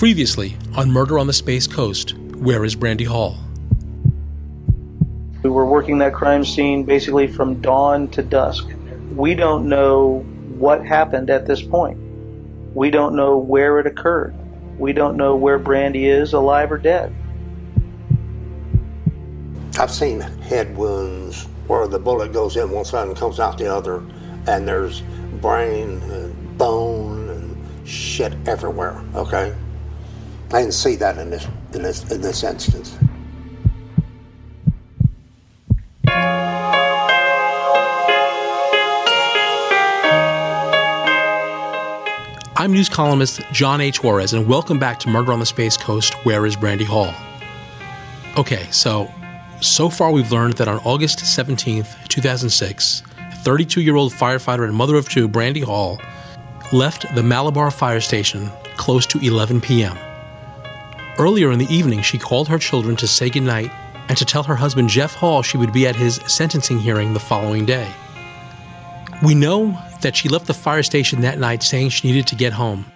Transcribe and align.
Previously 0.00 0.56
on 0.76 0.90
Murder 0.90 1.18
on 1.18 1.26
the 1.26 1.32
Space 1.34 1.66
Coast, 1.66 2.16
where 2.36 2.64
is 2.64 2.74
Brandy 2.74 3.04
Hall? 3.04 3.36
We 5.42 5.50
were 5.50 5.66
working 5.66 5.98
that 5.98 6.14
crime 6.14 6.42
scene 6.42 6.84
basically 6.84 7.26
from 7.26 7.60
dawn 7.60 8.08
to 8.12 8.22
dusk. 8.22 8.66
We 9.14 9.34
don't 9.34 9.68
know 9.68 10.20
what 10.56 10.86
happened 10.86 11.28
at 11.28 11.46
this 11.46 11.60
point. 11.60 11.98
We 12.74 12.90
don't 12.90 13.14
know 13.14 13.36
where 13.36 13.78
it 13.78 13.86
occurred. 13.86 14.34
We 14.78 14.94
don't 14.94 15.18
know 15.18 15.36
where 15.36 15.58
Brandy 15.58 16.08
is, 16.08 16.32
alive 16.32 16.72
or 16.72 16.78
dead. 16.78 17.14
I've 19.78 19.90
seen 19.90 20.20
head 20.20 20.78
wounds 20.78 21.46
where 21.66 21.86
the 21.86 21.98
bullet 21.98 22.32
goes 22.32 22.56
in 22.56 22.70
one 22.70 22.86
side 22.86 23.06
and 23.06 23.14
comes 23.18 23.38
out 23.38 23.58
the 23.58 23.70
other, 23.70 24.02
and 24.46 24.66
there's 24.66 25.02
brain 25.42 26.00
and 26.04 26.56
bone 26.56 27.28
and 27.28 27.86
shit 27.86 28.32
everywhere. 28.46 28.98
Okay, 29.14 29.54
I 30.52 30.62
didn't 30.62 30.74
see 30.74 30.96
that 30.96 31.16
in 31.16 31.30
this 31.30 31.46
in 31.74 31.82
this 31.82 32.10
in 32.10 32.20
this 32.20 32.42
instance. 32.42 32.98
I'm 42.56 42.72
news 42.72 42.88
columnist 42.88 43.42
John 43.52 43.80
A. 43.80 43.92
Torres, 43.92 44.32
and 44.32 44.48
welcome 44.48 44.80
back 44.80 44.98
to 45.00 45.08
Murder 45.08 45.32
on 45.32 45.38
the 45.38 45.46
Space 45.46 45.76
Coast 45.76 46.14
Where 46.26 46.44
is 46.44 46.56
Brandy 46.56 46.84
Hall? 46.84 47.14
Okay, 48.36 48.66
so 48.72 49.08
so 49.60 49.88
far 49.88 50.10
we've 50.10 50.32
learned 50.32 50.54
that 50.54 50.66
on 50.66 50.78
August 50.78 51.20
17th, 51.20 52.08
2006, 52.08 53.04
32 53.44 53.82
year 53.82 53.94
old 53.94 54.12
firefighter 54.12 54.64
and 54.64 54.74
mother 54.74 54.96
of 54.96 55.08
two, 55.08 55.28
Brandy 55.28 55.60
Hall, 55.60 56.00
left 56.72 57.06
the 57.14 57.22
Malabar 57.22 57.70
fire 57.70 58.00
station 58.00 58.50
close 58.76 59.06
to 59.06 59.24
11 59.24 59.60
p.m. 59.60 59.96
Earlier 61.20 61.52
in 61.52 61.58
the 61.58 61.68
evening, 61.68 62.00
she 62.00 62.16
called 62.16 62.48
her 62.48 62.56
children 62.56 62.96
to 62.96 63.06
say 63.06 63.28
goodnight 63.28 63.70
and 64.08 64.16
to 64.16 64.24
tell 64.24 64.42
her 64.44 64.54
husband 64.56 64.88
Jeff 64.88 65.16
Hall 65.16 65.42
she 65.42 65.58
would 65.58 65.70
be 65.70 65.86
at 65.86 65.94
his 65.94 66.14
sentencing 66.26 66.78
hearing 66.78 67.12
the 67.12 67.20
following 67.20 67.66
day. 67.66 67.92
We 69.22 69.34
know 69.34 69.78
that 70.00 70.16
she 70.16 70.30
left 70.30 70.46
the 70.46 70.54
fire 70.54 70.82
station 70.82 71.20
that 71.20 71.38
night 71.38 71.62
saying 71.62 71.90
she 71.90 72.08
needed 72.08 72.26
to 72.28 72.36
get 72.36 72.54
home. 72.54 72.86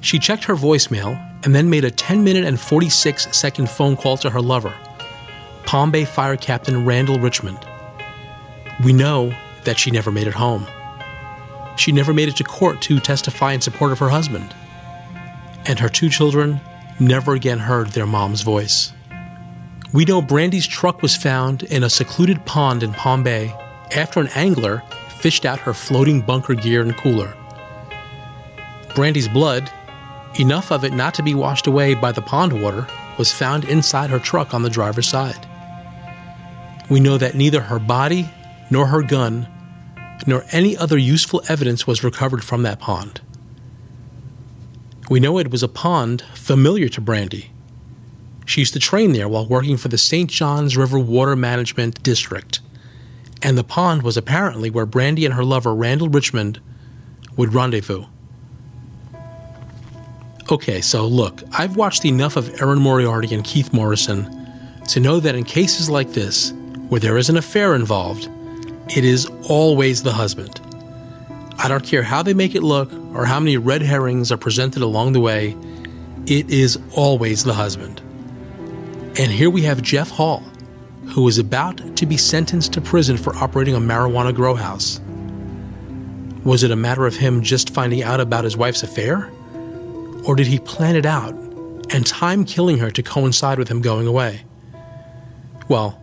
She 0.00 0.18
checked 0.18 0.44
her 0.44 0.54
voicemail 0.54 1.22
and 1.44 1.54
then 1.54 1.68
made 1.68 1.84
a 1.84 1.90
10 1.90 2.24
minute 2.24 2.44
and 2.44 2.58
46 2.58 3.36
second 3.36 3.68
phone 3.68 3.94
call 3.94 4.16
to 4.16 4.30
her 4.30 4.40
lover, 4.40 4.74
Palm 5.66 5.90
Bay 5.90 6.06
Fire 6.06 6.38
Captain 6.38 6.86
Randall 6.86 7.18
Richmond. 7.18 7.58
We 8.82 8.94
know 8.94 9.34
that 9.64 9.78
she 9.78 9.90
never 9.90 10.10
made 10.10 10.28
it 10.28 10.32
home. 10.32 10.66
She 11.76 11.92
never 11.92 12.14
made 12.14 12.30
it 12.30 12.36
to 12.36 12.44
court 12.44 12.80
to 12.82 12.98
testify 13.00 13.52
in 13.52 13.60
support 13.60 13.92
of 13.92 13.98
her 13.98 14.08
husband. 14.08 14.54
And 15.66 15.78
her 15.78 15.90
two 15.90 16.08
children 16.08 16.62
never 17.00 17.34
again 17.34 17.58
heard 17.58 17.88
their 17.88 18.06
mom's 18.06 18.42
voice. 18.42 18.92
We 19.92 20.04
know 20.04 20.20
Brandy's 20.20 20.66
truck 20.66 21.00
was 21.00 21.16
found 21.16 21.62
in 21.64 21.82
a 21.82 21.90
secluded 21.90 22.44
pond 22.44 22.82
in 22.82 22.92
Palm 22.92 23.22
Bay 23.22 23.54
after 23.94 24.20
an 24.20 24.28
angler 24.34 24.82
fished 25.20 25.44
out 25.44 25.58
her 25.60 25.74
floating 25.74 26.20
bunker 26.20 26.54
gear 26.54 26.82
and 26.82 26.96
cooler. 26.96 27.34
Brandy's 28.94 29.28
blood, 29.28 29.70
enough 30.38 30.70
of 30.70 30.84
it 30.84 30.92
not 30.92 31.14
to 31.14 31.22
be 31.22 31.34
washed 31.34 31.66
away 31.66 31.94
by 31.94 32.12
the 32.12 32.22
pond 32.22 32.62
water, 32.62 32.86
was 33.16 33.32
found 33.32 33.64
inside 33.64 34.10
her 34.10 34.18
truck 34.18 34.54
on 34.54 34.62
the 34.62 34.70
driver's 34.70 35.08
side. 35.08 35.46
We 36.88 37.00
know 37.00 37.18
that 37.18 37.34
neither 37.34 37.60
her 37.60 37.78
body, 37.78 38.30
nor 38.70 38.86
her 38.86 39.02
gun, 39.02 39.48
nor 40.26 40.44
any 40.52 40.76
other 40.76 40.98
useful 40.98 41.42
evidence 41.48 41.86
was 41.86 42.04
recovered 42.04 42.44
from 42.44 42.62
that 42.62 42.78
pond. 42.78 43.20
We 45.08 45.20
know 45.20 45.38
it 45.38 45.50
was 45.50 45.62
a 45.62 45.68
pond 45.68 46.22
familiar 46.34 46.88
to 46.90 47.00
Brandy. 47.00 47.50
She 48.46 48.60
used 48.60 48.74
to 48.74 48.78
train 48.78 49.12
there 49.12 49.28
while 49.28 49.46
working 49.46 49.76
for 49.76 49.88
the 49.88 49.98
St. 49.98 50.30
Johns 50.30 50.76
River 50.76 50.98
Water 50.98 51.36
Management 51.36 52.02
District 52.02 52.60
and 53.42 53.56
the 53.56 53.64
pond 53.64 54.02
was 54.02 54.16
apparently 54.16 54.70
where 54.70 54.86
Brandy 54.86 55.24
and 55.24 55.34
her 55.34 55.44
lover, 55.44 55.74
Randall 55.74 56.08
Richmond, 56.08 56.60
would 57.36 57.54
rendezvous. 57.54 58.04
Okay, 60.50 60.80
so 60.80 61.06
look, 61.06 61.42
I've 61.52 61.76
watched 61.76 62.04
enough 62.04 62.36
of 62.36 62.60
Erin 62.60 62.80
Moriarty 62.80 63.34
and 63.34 63.44
Keith 63.44 63.72
Morrison 63.72 64.34
to 64.88 65.00
know 65.00 65.20
that 65.20 65.34
in 65.34 65.44
cases 65.44 65.90
like 65.90 66.12
this, 66.12 66.52
where 66.88 67.00
there 67.00 67.18
is 67.18 67.28
an 67.28 67.36
affair 67.36 67.74
involved, 67.74 68.28
it 68.88 69.04
is 69.04 69.30
always 69.48 70.02
the 70.02 70.12
husband. 70.12 70.60
I 71.58 71.68
don't 71.68 71.84
care 71.84 72.02
how 72.02 72.22
they 72.22 72.34
make 72.34 72.54
it 72.54 72.62
look 72.62 72.90
or 73.18 73.24
how 73.24 73.40
many 73.40 73.56
red 73.56 73.82
herrings 73.82 74.30
are 74.30 74.36
presented 74.36 74.80
along 74.80 75.12
the 75.12 75.18
way, 75.18 75.56
it 76.26 76.48
is 76.48 76.78
always 76.94 77.42
the 77.42 77.52
husband. 77.52 78.00
And 79.18 79.32
here 79.32 79.50
we 79.50 79.62
have 79.62 79.82
Jeff 79.82 80.08
Hall, 80.08 80.38
who 81.06 81.26
is 81.26 81.36
about 81.36 81.96
to 81.96 82.06
be 82.06 82.16
sentenced 82.16 82.72
to 82.74 82.80
prison 82.80 83.16
for 83.16 83.34
operating 83.34 83.74
a 83.74 83.80
marijuana 83.80 84.32
grow 84.32 84.54
house. 84.54 85.00
Was 86.44 86.62
it 86.62 86.70
a 86.70 86.76
matter 86.76 87.06
of 87.06 87.16
him 87.16 87.42
just 87.42 87.74
finding 87.74 88.04
out 88.04 88.20
about 88.20 88.44
his 88.44 88.56
wife's 88.56 88.84
affair? 88.84 89.28
Or 90.22 90.36
did 90.36 90.46
he 90.46 90.60
plan 90.60 90.94
it 90.94 91.04
out 91.04 91.34
and 91.90 92.06
time 92.06 92.44
killing 92.44 92.78
her 92.78 92.92
to 92.92 93.02
coincide 93.02 93.58
with 93.58 93.66
him 93.66 93.80
going 93.80 94.06
away? 94.06 94.44
Well, 95.68 96.00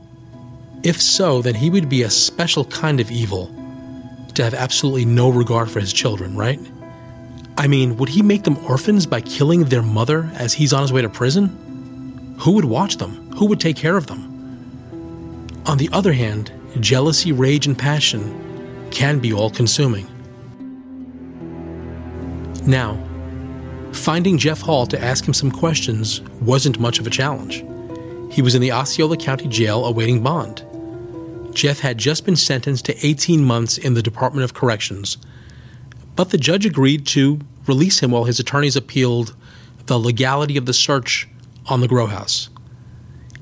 if 0.83 1.01
so, 1.01 1.41
then 1.41 1.55
he 1.55 1.69
would 1.69 1.87
be 1.87 2.03
a 2.03 2.09
special 2.09 2.65
kind 2.65 2.99
of 2.99 3.09
evil 3.09 3.55
to 4.33 4.43
have 4.43 4.53
absolutely 4.53 5.05
no 5.05 5.29
regard 5.29 5.71
for 5.71 5.79
his 5.79 5.93
children, 5.93 6.35
right? 6.35 6.59
I 7.57 7.67
mean, 7.67 7.97
would 7.97 8.09
he 8.09 8.21
make 8.21 8.43
them 8.43 8.57
orphans 8.65 9.05
by 9.05 9.21
killing 9.21 9.65
their 9.65 9.81
mother 9.81 10.29
as 10.35 10.53
he's 10.53 10.73
on 10.73 10.81
his 10.81 10.91
way 10.91 11.01
to 11.01 11.09
prison? 11.09 12.35
Who 12.39 12.51
would 12.51 12.65
watch 12.65 12.97
them? 12.97 13.31
Who 13.35 13.45
would 13.45 13.59
take 13.59 13.77
care 13.77 13.95
of 13.95 14.07
them? 14.07 14.31
On 15.65 15.77
the 15.77 15.89
other 15.93 16.13
hand, 16.13 16.51
jealousy, 16.79 17.31
rage, 17.31 17.65
and 17.65 17.77
passion 17.77 18.89
can 18.91 19.19
be 19.19 19.33
all 19.33 19.49
consuming. 19.49 20.07
Now, 22.67 23.01
finding 23.93 24.37
Jeff 24.37 24.61
Hall 24.61 24.85
to 24.87 25.01
ask 25.01 25.25
him 25.25 25.33
some 25.33 25.51
questions 25.51 26.21
wasn't 26.41 26.79
much 26.79 26.99
of 26.99 27.07
a 27.07 27.09
challenge. 27.09 27.63
He 28.31 28.41
was 28.41 28.53
in 28.53 28.61
the 28.61 28.73
Osceola 28.73 29.15
County 29.15 29.47
Jail 29.47 29.85
awaiting 29.85 30.21
bond. 30.21 30.65
Jeff 31.53 31.79
had 31.79 31.97
just 31.97 32.25
been 32.25 32.35
sentenced 32.35 32.85
to 32.85 33.07
18 33.07 33.43
months 33.43 33.77
in 33.77 33.93
the 33.93 34.03
Department 34.03 34.43
of 34.43 34.53
Corrections, 34.53 35.17
but 36.15 36.29
the 36.29 36.37
judge 36.37 36.65
agreed 36.65 37.05
to 37.07 37.39
release 37.67 37.99
him 37.99 38.11
while 38.11 38.25
his 38.25 38.39
attorneys 38.39 38.75
appealed 38.75 39.35
the 39.85 39.99
legality 39.99 40.57
of 40.57 40.65
the 40.65 40.73
search 40.73 41.27
on 41.67 41.81
the 41.81 41.87
grow 41.87 42.07
house. 42.07 42.49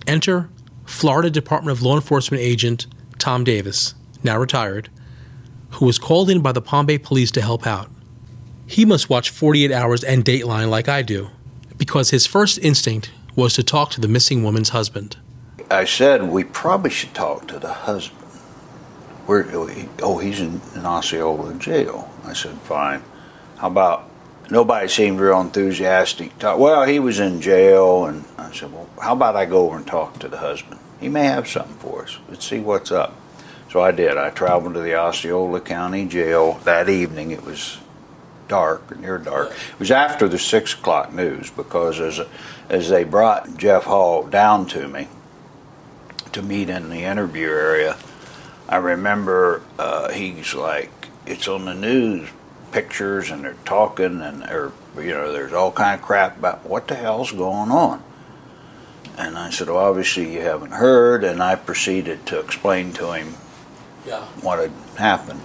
Enter 0.08 0.50
Florida 0.86 1.30
Department 1.30 1.78
of 1.78 1.84
Law 1.84 1.96
Enforcement 1.96 2.42
agent 2.42 2.88
Tom 3.20 3.44
Davis, 3.44 3.96
now 4.24 4.38
retired, 4.38 4.90
who 5.72 5.86
was 5.86 5.98
called 5.98 6.30
in 6.30 6.42
by 6.42 6.52
the 6.52 6.62
Palm 6.62 6.86
Bay 6.86 6.98
police 6.98 7.32
to 7.32 7.42
help 7.42 7.66
out. 7.66 7.90
He 8.68 8.86
must 8.86 9.10
watch 9.10 9.30
48 9.30 9.72
Hours 9.72 10.04
and 10.04 10.24
Dateline 10.24 10.70
like 10.70 10.90
I 10.90 11.02
do, 11.02 11.30
because 11.78 12.10
his 12.10 12.26
first 12.26 12.58
instinct 12.60 13.12
was 13.36 13.54
to 13.54 13.64
talk 13.64 13.92
to 13.92 14.02
the 14.02 14.08
missing 14.08 14.44
woman's 14.44 14.70
husband. 14.70 15.18
I 15.72 15.86
said 15.86 16.24
we 16.24 16.44
probably 16.44 16.92
should 16.92 17.14
talk 17.14 17.48
to 17.48 17.60
the 17.60 17.74
husband. 17.74 18.23
Where? 19.26 19.46
Oh, 20.02 20.18
he's 20.18 20.40
in, 20.40 20.62
in 20.76 20.86
Osceola 20.86 21.54
jail. 21.56 22.12
I 22.26 22.34
said, 22.34 22.58
fine. 22.60 23.04
How 23.58 23.68
about 23.68 24.10
nobody 24.50 24.88
seemed 24.88 25.20
real 25.20 25.40
enthusiastic. 25.42 26.38
Talk, 26.40 26.60
well, 26.60 26.86
he 26.86 27.00
was 27.00 27.20
in 27.20 27.42
jail, 27.42 28.06
and 28.06 28.26
I 28.38 28.52
said, 28.52 28.72
well, 28.72 28.90
how 29.02 29.14
about 29.14 29.36
I 29.36 29.46
go 29.46 29.66
over 29.66 29.78
and 29.78 29.88
talk 29.88 30.20
to 30.20 30.28
the 30.28 30.38
husband? 30.38 30.80
He 31.00 31.10
may 31.10 31.26
have 31.26 31.48
something 31.48 31.76
for 31.78 32.04
us. 32.04 32.18
Let's 32.30 32.46
see 32.46 32.60
what's 32.60 32.92
up. 32.92 33.16
So 33.70 33.82
I 33.82 33.92
did. 33.92 34.18
I 34.18 34.30
traveled 34.30 34.76
to 34.76 34.82
the 34.82 34.96
Osceola 34.96 35.60
County 35.60 36.06
Jail 36.06 36.54
that 36.64 36.90
evening. 36.90 37.32
It 37.32 37.44
was 37.44 37.80
dark, 38.48 39.00
near 39.00 39.18
dark. 39.18 39.52
It 39.52 39.80
was 39.80 39.90
after 39.90 40.28
the 40.28 40.38
six 40.38 40.74
o'clock 40.74 41.12
news 41.12 41.50
because 41.50 42.00
as 42.00 42.22
as 42.70 42.90
they 42.90 43.04
brought 43.04 43.58
Jeff 43.58 43.86
Hall 43.86 44.24
down 44.24 44.68
to 44.68 44.88
me 44.88 45.08
to 46.32 46.42
meet 46.42 46.70
in 46.70 46.90
the 46.90 47.04
interview 47.04 47.48
area, 47.48 47.98
I 48.70 48.78
remember 48.78 49.62
uh, 49.78 50.12
he's 50.12 50.54
like, 50.54 50.92
"It's 51.26 51.48
on 51.48 51.66
the 51.66 51.74
news, 51.74 52.30
pictures 52.74 53.30
and 53.30 53.46
they're 53.46 53.56
talking 53.66 54.20
and 54.22 54.44
or 54.44 54.74
you 54.98 55.12
know 55.12 55.32
there's 55.32 55.54
all 55.54 55.72
kind 55.72 55.98
of 56.00 56.06
crap 56.06 56.38
about 56.38 56.66
what 56.66 56.88
the 56.88 56.96
hell's 56.96 57.32
going 57.32 57.72
on. 57.72 58.04
And 59.16 59.38
I 59.38 59.52
said, 59.52 59.68
well, 59.68 59.78
obviously 59.78 60.34
you 60.34 60.42
haven't 60.42 60.72
heard. 60.72 61.24
And 61.24 61.42
I 61.42 61.56
proceeded 61.56 62.26
to 62.28 62.40
explain 62.40 62.94
to 62.94 63.12
him 63.14 63.36
Yeah. 64.08 64.22
what 64.42 64.58
had 64.60 64.72
happened. 64.98 65.42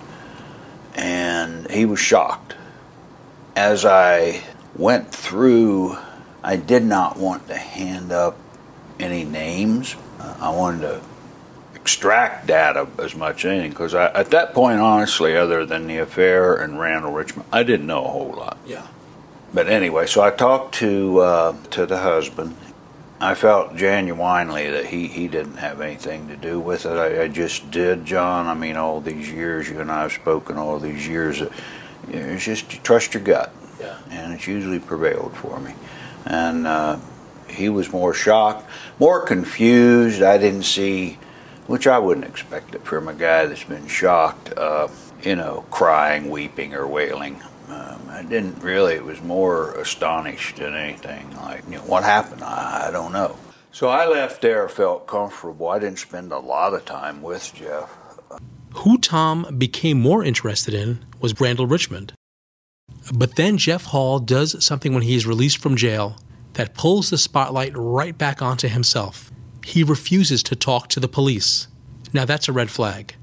And 0.95 1.71
he 1.71 1.85
was 1.85 2.01
shocked. 2.01 2.55
As 3.55 3.85
I 3.85 4.43
went 4.75 5.13
through, 5.13 5.99
I 6.43 6.57
did 6.57 6.83
not 6.83 7.19
want 7.19 7.47
to 7.49 7.57
hand 7.57 8.11
up 8.11 8.39
any 8.99 9.25
names. 9.25 9.97
Uh, 10.19 10.35
I 10.41 10.51
wanted 10.51 10.81
to 10.81 11.01
extract 11.89 12.47
data 12.47 12.87
as 12.99 13.15
much 13.15 13.47
as 13.47 13.51
anything 13.51 13.71
because 13.71 13.95
at 13.95 14.31
that 14.31 14.53
point, 14.53 14.79
honestly, 14.79 15.35
other 15.35 15.65
than 15.65 15.87
the 15.87 15.97
affair 15.97 16.55
and 16.55 16.79
Randall 16.79 17.13
Richmond, 17.13 17.49
I 17.51 17.63
didn't 17.63 17.87
know 17.87 18.05
a 18.05 18.09
whole 18.09 18.35
lot. 18.35 18.59
Yeah. 18.67 18.87
But 19.55 19.69
anyway, 19.69 20.07
so 20.07 20.21
I 20.21 20.31
talked 20.31 20.75
to 20.77 21.21
uh, 21.21 21.57
to 21.71 21.87
the 21.87 21.97
husband. 21.97 22.55
I 23.21 23.35
felt 23.35 23.75
genuinely 23.75 24.69
that 24.71 24.85
he, 24.87 25.09
he 25.09 25.29
didn't 25.29 25.57
have 25.57 25.81
anything 25.81 26.29
to 26.29 26.37
do 26.37 26.61
with 26.61 26.85
it. 26.85 26.93
I, 26.93 27.23
I 27.23 27.29
just 27.29 27.71
did, 27.71 28.05
John. 28.05 28.47
I 28.47 28.53
mean, 28.55 28.77
all 28.77 29.01
these 29.01 29.31
years 29.33 29.69
you 29.71 29.81
and 29.81 29.91
I 29.91 30.03
have 30.03 30.13
spoken, 30.13 30.59
all 30.59 30.79
these 30.79 31.09
years, 31.09 31.41
that, 31.41 31.51
you 32.07 32.21
know, 32.21 32.27
it's 32.27 32.45
just 32.45 32.71
you 32.75 32.79
trust 32.81 33.15
your 33.15 33.23
gut, 33.23 33.51
Yeah. 33.81 33.97
and 34.11 34.35
it's 34.35 34.47
usually 34.47 34.79
prevailed 34.79 35.35
for 35.39 35.59
me. 35.59 35.73
And 36.27 36.67
uh, 36.67 36.99
he 37.49 37.71
was 37.71 37.91
more 37.91 38.13
shocked, 38.15 38.69
more 39.01 39.25
confused. 39.27 40.23
I 40.23 40.37
didn't 40.39 40.65
see, 40.65 41.19
which 41.69 41.87
I 41.87 41.99
wouldn't 41.99 42.27
expect 42.27 42.75
it 42.75 42.85
from 42.85 43.07
a 43.07 43.15
guy 43.15 43.47
that's 43.47 43.63
been 43.63 43.87
shocked. 43.87 44.53
Uh, 44.57 44.89
you 45.23 45.37
know, 45.37 45.65
crying, 45.71 46.31
weeping, 46.31 46.75
or 46.75 46.87
wailing. 46.87 47.41
Um, 47.69 48.01
I 48.11 48.23
didn't 48.23 48.63
really. 48.63 48.95
It 48.95 49.05
was 49.05 49.23
more 49.23 49.73
astonished 49.75 50.57
than 50.57 50.75
anything. 50.75 51.37
Like, 51.37 51.65
you 51.67 51.77
know, 51.77 51.83
what 51.83 52.03
happened? 52.03 52.43
I, 52.43 52.89
I 52.89 52.91
don't 52.91 53.13
know. 53.13 53.37
So 53.71 53.89
I 53.89 54.07
left 54.07 54.41
there, 54.43 54.69
felt 54.69 55.07
comfortable. 55.07 55.69
I 55.69 55.79
didn't 55.79 55.99
spend 55.99 56.33
a 56.33 56.39
lot 56.39 56.75
of 56.75 56.85
time 56.85 57.23
with 57.23 57.53
Jeff. 57.55 57.91
Who 58.77 58.99
Tom 58.99 59.57
became 59.59 60.01
more 60.01 60.25
interested 60.25 60.75
in 60.75 61.05
was 61.21 61.39
Randall 61.41 61.67
Richmond. 61.67 62.13
But 63.13 63.37
then 63.37 63.59
Jeff 63.59 63.85
Hall 63.85 64.19
does 64.19 64.65
something 64.65 64.95
when 64.95 65.03
he 65.03 65.15
is 65.15 65.27
released 65.27 65.59
from 65.59 65.77
jail 65.77 66.17
that 66.55 66.75
pulls 66.75 67.11
the 67.11 67.19
spotlight 67.19 67.73
right 67.75 68.17
back 68.17 68.41
onto 68.41 68.69
himself. 68.69 69.31
He 69.69 69.83
refuses 69.83 70.43
to 70.45 70.57
talk 70.57 70.89
to 70.89 70.99
the 70.99 71.09
police. 71.09 71.69
Now 72.15 72.25
that's 72.25 72.49
a 72.49 72.55
red 72.55 72.71
flag. 72.71 73.17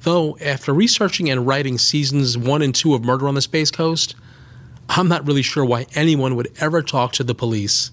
Though, 0.00 0.36
after 0.38 0.74
researching 0.74 1.30
and 1.30 1.46
writing 1.46 1.78
seasons 1.78 2.36
1 2.36 2.60
and 2.60 2.74
2 2.74 2.92
of 2.92 3.04
Murder 3.04 3.28
on 3.28 3.36
the 3.36 3.40
Space 3.40 3.70
Coast, 3.70 4.16
I'm 4.88 5.06
not 5.06 5.24
really 5.24 5.42
sure 5.42 5.64
why 5.64 5.86
anyone 5.94 6.34
would 6.34 6.52
ever 6.58 6.82
talk 6.82 7.12
to 7.12 7.22
the 7.22 7.36
police, 7.36 7.92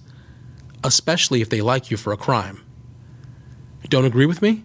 especially 0.84 1.44
if 1.44 1.52
they 1.52 1.62
like 1.62 1.92
you 1.92 1.98
for 1.98 2.12
a 2.12 2.18
crime. 2.18 2.64
Don't 3.90 4.06
agree 4.06 4.26
with 4.26 4.42
me? 4.42 4.64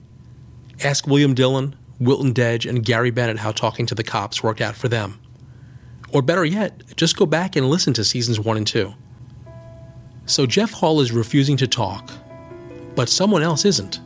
Ask 0.82 1.06
William 1.06 1.34
Dillon, 1.34 1.76
Wilton 2.00 2.32
Dedge, 2.32 2.64
and 2.64 2.82
Gary 2.82 3.10
Bennett 3.10 3.40
how 3.40 3.52
talking 3.52 3.84
to 3.84 3.94
the 3.94 4.02
cops 4.02 4.42
worked 4.42 4.62
out 4.62 4.74
for 4.74 4.88
them. 4.88 5.20
Or 6.14 6.22
better 6.22 6.46
yet, 6.46 6.96
just 6.96 7.18
go 7.18 7.26
back 7.26 7.56
and 7.56 7.68
listen 7.68 7.92
to 7.92 8.04
seasons 8.04 8.40
1 8.40 8.56
and 8.56 8.66
2. 8.66 8.94
So 10.24 10.46
Jeff 10.46 10.72
Hall 10.72 11.02
is 11.02 11.12
refusing 11.12 11.58
to 11.58 11.66
talk, 11.66 12.10
but 12.98 13.08
someone 13.08 13.44
else 13.44 13.64
isn't. 13.64 14.00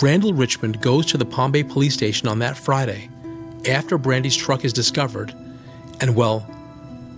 Randall 0.00 0.32
Richmond 0.32 0.80
goes 0.80 1.04
to 1.04 1.18
the 1.18 1.26
Palm 1.26 1.52
Bay 1.52 1.62
police 1.62 1.92
station 1.92 2.26
on 2.26 2.38
that 2.38 2.56
Friday 2.56 3.10
after 3.68 3.98
Brandy's 3.98 4.34
truck 4.34 4.64
is 4.64 4.72
discovered, 4.72 5.34
and 6.00 6.16
well, 6.16 6.48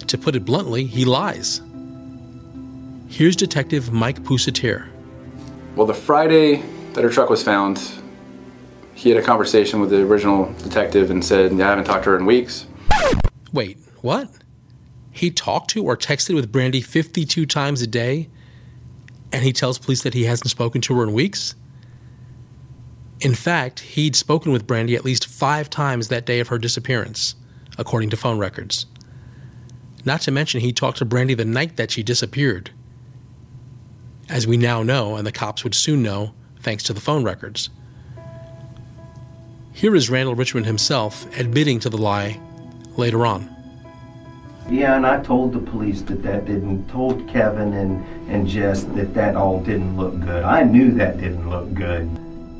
to 0.08 0.18
put 0.18 0.34
it 0.34 0.44
bluntly, 0.44 0.84
he 0.84 1.04
lies. 1.04 1.62
Here's 3.06 3.36
Detective 3.36 3.92
Mike 3.92 4.24
Pusatir. 4.24 4.88
Well, 5.76 5.86
the 5.86 5.94
Friday 5.94 6.64
that 6.94 7.04
her 7.04 7.10
truck 7.10 7.30
was 7.30 7.44
found, 7.44 7.80
he 8.92 9.10
had 9.10 9.22
a 9.22 9.24
conversation 9.24 9.80
with 9.80 9.90
the 9.90 10.02
original 10.02 10.52
detective 10.64 11.12
and 11.12 11.24
said, 11.24 11.52
Yeah, 11.52 11.66
I 11.66 11.70
haven't 11.70 11.84
talked 11.84 12.02
to 12.04 12.10
her 12.10 12.16
in 12.16 12.26
weeks. 12.26 12.66
Wait, 13.52 13.78
what? 14.00 14.28
He 15.12 15.30
talked 15.30 15.70
to 15.70 15.84
or 15.84 15.96
texted 15.96 16.34
with 16.34 16.50
Brandy 16.50 16.80
52 16.80 17.46
times 17.46 17.82
a 17.82 17.86
day, 17.86 18.30
and 19.32 19.42
he 19.42 19.52
tells 19.52 19.78
police 19.78 20.02
that 20.02 20.14
he 20.14 20.24
hasn't 20.24 20.50
spoken 20.50 20.80
to 20.82 20.96
her 20.96 21.02
in 21.02 21.12
weeks? 21.12 21.54
In 23.20 23.34
fact, 23.34 23.80
he'd 23.80 24.14
spoken 24.14 24.52
with 24.52 24.66
Brandy 24.66 24.94
at 24.94 25.04
least 25.04 25.26
five 25.26 25.70
times 25.70 26.08
that 26.08 26.26
day 26.26 26.40
of 26.40 26.48
her 26.48 26.58
disappearance, 26.58 27.34
according 27.78 28.10
to 28.10 28.16
phone 28.16 28.38
records. 28.38 28.86
Not 30.04 30.20
to 30.22 30.30
mention, 30.30 30.60
he 30.60 30.72
talked 30.72 30.98
to 30.98 31.04
Brandy 31.04 31.34
the 31.34 31.44
night 31.44 31.76
that 31.76 31.90
she 31.90 32.02
disappeared. 32.02 32.70
As 34.28 34.46
we 34.46 34.56
now 34.56 34.82
know, 34.82 35.16
and 35.16 35.26
the 35.26 35.32
cops 35.32 35.64
would 35.64 35.74
soon 35.74 36.02
know, 36.02 36.34
thanks 36.60 36.82
to 36.84 36.92
the 36.92 37.00
phone 37.00 37.24
records. 37.24 37.70
Here 39.72 39.94
is 39.94 40.10
Randall 40.10 40.34
Richmond 40.34 40.66
himself 40.66 41.26
admitting 41.38 41.80
to 41.80 41.90
the 41.90 41.98
lie 41.98 42.40
later 42.96 43.26
on. 43.26 43.55
Yeah, 44.68 44.96
and 44.96 45.06
I 45.06 45.22
told 45.22 45.52
the 45.52 45.60
police 45.60 46.02
that 46.02 46.22
that 46.24 46.44
didn't, 46.44 46.88
told 46.88 47.28
Kevin 47.28 47.72
and, 47.74 48.04
and 48.28 48.48
Jess 48.48 48.82
that 48.82 49.14
that 49.14 49.36
all 49.36 49.60
didn't 49.60 49.96
look 49.96 50.18
good. 50.20 50.42
I 50.42 50.64
knew 50.64 50.90
that 50.92 51.18
didn't 51.18 51.48
look 51.48 51.72
good. 51.72 52.10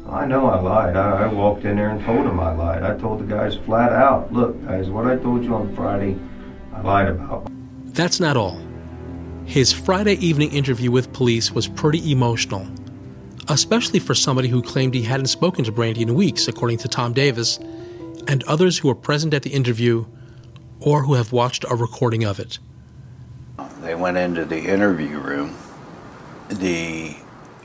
I 0.08 0.24
know 0.24 0.46
I 0.46 0.60
lied. 0.60 0.96
I, 0.96 1.24
I 1.24 1.26
walked 1.26 1.64
in 1.64 1.76
there 1.76 1.90
and 1.90 2.04
told 2.04 2.24
them 2.24 2.38
I 2.38 2.54
lied. 2.54 2.84
I 2.84 2.96
told 2.96 3.20
the 3.20 3.24
guys 3.24 3.56
flat 3.56 3.90
out, 3.90 4.32
look, 4.32 4.64
guys, 4.64 4.88
what 4.88 5.06
I 5.06 5.16
told 5.16 5.42
you 5.42 5.52
on 5.54 5.74
Friday, 5.74 6.16
I 6.72 6.80
lied 6.82 7.08
about. 7.08 7.50
That's 7.86 8.20
not 8.20 8.36
all. 8.36 8.60
His 9.44 9.72
Friday 9.72 10.14
evening 10.14 10.52
interview 10.52 10.92
with 10.92 11.12
police 11.12 11.50
was 11.50 11.66
pretty 11.66 12.12
emotional, 12.12 12.68
especially 13.48 13.98
for 13.98 14.14
somebody 14.14 14.46
who 14.48 14.62
claimed 14.62 14.94
he 14.94 15.02
hadn't 15.02 15.26
spoken 15.26 15.64
to 15.64 15.72
Brandy 15.72 16.02
in 16.02 16.14
weeks, 16.14 16.46
according 16.46 16.78
to 16.78 16.88
Tom 16.88 17.12
Davis, 17.12 17.58
and 18.28 18.44
others 18.44 18.78
who 18.78 18.86
were 18.86 18.94
present 18.94 19.34
at 19.34 19.42
the 19.42 19.50
interview 19.50 20.04
or 20.86 21.02
who 21.02 21.14
have 21.14 21.32
watched 21.32 21.64
a 21.68 21.74
recording 21.74 22.22
of 22.22 22.38
it. 22.38 22.60
They 23.80 23.96
went 23.96 24.18
into 24.18 24.44
the 24.44 24.60
interview 24.60 25.18
room. 25.18 25.56
The 26.48 27.16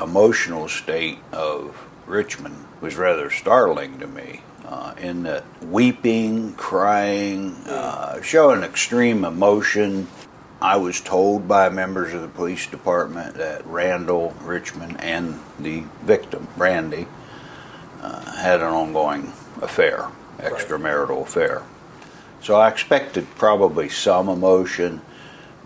emotional 0.01 0.67
state 0.67 1.19
of 1.31 1.85
Richmond 2.07 2.65
was 2.81 2.95
rather 2.95 3.29
startling 3.29 3.99
to 3.99 4.07
me, 4.07 4.41
uh, 4.65 4.95
in 4.97 5.21
that 5.23 5.43
weeping, 5.61 6.55
crying, 6.55 7.51
uh, 7.67 8.23
showing 8.23 8.63
extreme 8.63 9.23
emotion. 9.23 10.07
I 10.59 10.77
was 10.77 10.99
told 10.99 11.47
by 11.47 11.69
members 11.69 12.15
of 12.15 12.23
the 12.23 12.27
police 12.27 12.65
department 12.65 13.35
that 13.35 13.63
Randall 13.67 14.33
Richmond 14.41 14.99
and 14.99 15.39
the 15.59 15.83
victim, 16.01 16.47
Brandy, 16.57 17.05
uh, 18.01 18.31
had 18.37 18.61
an 18.61 18.73
ongoing 18.73 19.31
affair, 19.61 20.07
extramarital 20.39 21.21
affair. 21.21 21.61
So 22.41 22.55
I 22.55 22.69
expected 22.69 23.27
probably 23.35 23.89
some 23.89 24.27
emotion, 24.29 25.01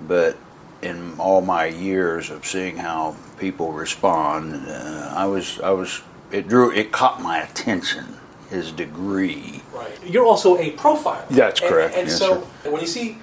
but 0.08 0.38
in 0.82 1.16
all 1.20 1.42
my 1.42 1.66
years 1.66 2.30
of 2.30 2.46
seeing 2.46 2.78
how 2.78 3.16
people 3.40 3.72
respond, 3.72 4.68
uh, 4.68 5.14
I 5.16 5.26
was 5.26 5.60
I 5.62 5.72
was 5.72 6.02
it 6.32 6.48
drew 6.48 6.72
it 6.72 6.92
caught 6.92 7.22
my 7.22 7.40
attention 7.40 8.06
his 8.50 8.72
degree. 8.72 9.62
Right. 9.74 9.98
You're 10.06 10.26
also 10.26 10.58
a 10.58 10.72
profiler. 10.72 11.28
That's 11.30 11.60
And- 11.62 11.70
correct, 11.70 11.96
And, 11.98 12.08
yes, 12.08 12.20
so, 12.20 12.48
sir. 12.64 12.72
when 12.72 12.82
you 12.82 12.88
see 12.88 13.18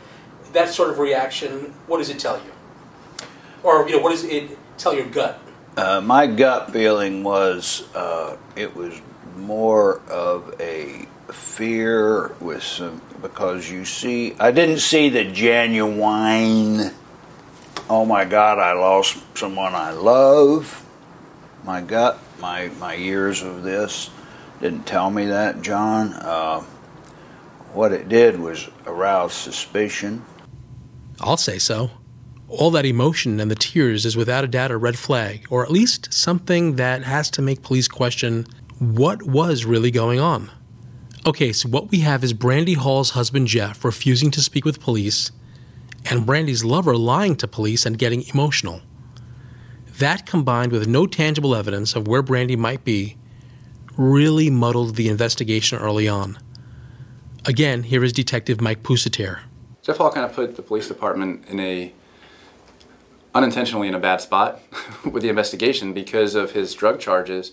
that 0.52 0.68
sort 0.68 0.90
of 0.90 0.99
reaction, 0.99 1.73
what 1.87 1.99
does 1.99 2.11
it 2.11 2.18
tell 2.18 2.37
you? 2.37 2.50
Or 3.62 3.88
you 3.88 3.97
know, 3.97 4.02
what 4.02 4.11
does 4.11 4.25
it 4.25 4.59
tell 4.78 4.94
your 4.94 5.06
gut? 5.06 5.38
Uh, 5.76 6.00
my 6.00 6.26
gut 6.26 6.73
feeling 6.73 7.23
was 7.23 7.85
uh, 7.94 8.37
it 8.56 8.75
was 8.75 9.00
more 9.37 10.00
of 10.11 10.54
a 10.61 11.06
fear 11.30 12.32
with 12.40 12.62
some 12.62 13.00
because 13.23 13.71
you 13.71 13.85
see 13.85 14.35
I 14.38 14.50
didn't 14.50 14.81
see 14.81 15.09
the 15.09 15.25
genuine 15.25 16.93
oh 17.88 18.05
my 18.05 18.25
god 18.25 18.59
I 18.59 18.73
lost 18.73 19.19
someone 19.37 19.75
I 19.75 19.93
love 19.93 20.85
my 21.64 21.81
gut 21.81 22.19
my 22.41 22.69
my 22.81 22.95
years 22.95 23.43
of 23.43 23.62
this 23.62 24.11
didn't 24.61 24.87
tell 24.87 25.11
me 25.11 25.26
that 25.26 25.62
John 25.62 26.12
uh, 26.12 26.61
what 27.73 27.93
it 27.93 28.09
did 28.09 28.38
was 28.38 28.69
arouse 28.87 29.35
suspicion 29.35 30.25
I'll 31.21 31.37
say 31.37 31.59
so. 31.59 31.91
All 32.49 32.71
that 32.73 32.85
emotion 32.85 33.38
and 33.41 33.50
the 33.50 33.55
tears 33.55 34.05
is 34.05 34.17
without 34.17 34.45
a 34.45 34.49
doubt 34.49 34.71
a 34.71 34.76
red 34.76 34.99
flag, 34.99 35.47
or 35.50 35.62
at 35.62 35.71
least 35.71 36.12
something 36.12 36.76
that 36.76 37.05
has 37.05 37.31
to 37.31 37.43
make 37.43 37.62
police 37.62 37.88
question 37.88 38.47
what 38.79 39.23
was 39.23 39.64
really 39.64 39.91
going 39.91 40.19
on. 40.19 40.50
Okay, 41.25 41.52
so 41.52 41.69
what 41.69 41.93
we 41.93 42.00
have 42.00 42.25
is 42.25 42.33
Brandy 42.33 42.75
Hall's 42.75 43.11
husband 43.11 43.47
Jeff 43.47 43.85
refusing 43.85 44.33
to 44.33 44.41
speak 44.41 44.64
with 44.64 44.81
police, 44.81 45.31
and 46.11 46.26
Brandy's 46.26 46.64
lover 46.64 46.97
lying 46.97 47.37
to 47.37 47.47
police 47.47 47.87
and 47.87 47.97
getting 47.97 48.25
emotional. 48.35 48.81
That 49.99 50.26
combined 50.26 50.73
with 50.73 50.88
no 50.88 51.07
tangible 51.07 51.55
evidence 51.55 51.95
of 51.95 52.09
where 52.09 52.23
Brandy 52.23 52.57
might 52.57 52.85
be 52.85 53.17
really 53.97 54.50
muddled 54.50 54.97
the 54.97 55.09
investigation 55.09 55.79
early 55.79 56.09
on. 56.09 56.41
Again, 57.45 57.85
here 57.85 58.02
is 58.02 58.12
Detective 58.12 58.61
Mike 58.61 58.83
Pusater. 58.83 59.43
Jeff 59.83 59.99
Hall 59.99 60.11
kind 60.11 60.26
of 60.26 60.33
put 60.33 60.57
the 60.57 60.62
police 60.62 60.88
department 60.88 61.47
in 61.47 61.61
a 61.61 61.93
unintentionally 63.33 63.87
in 63.87 63.95
a 63.95 64.00
bad 64.00 64.21
spot 64.21 64.61
with 65.05 65.23
the 65.23 65.29
investigation 65.29 65.93
because 65.93 66.35
of 66.35 66.50
his 66.50 66.75
drug 66.75 66.99
charges. 66.99 67.52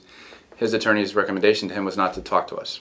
His 0.55 0.73
attorney's 0.73 1.13
recommendation 1.13 1.69
to 1.69 1.75
him 1.75 1.85
was 1.85 1.95
not 1.95 2.15
to 2.15 2.21
talk 2.21 2.47
to 2.47 2.55
us. 2.55 2.79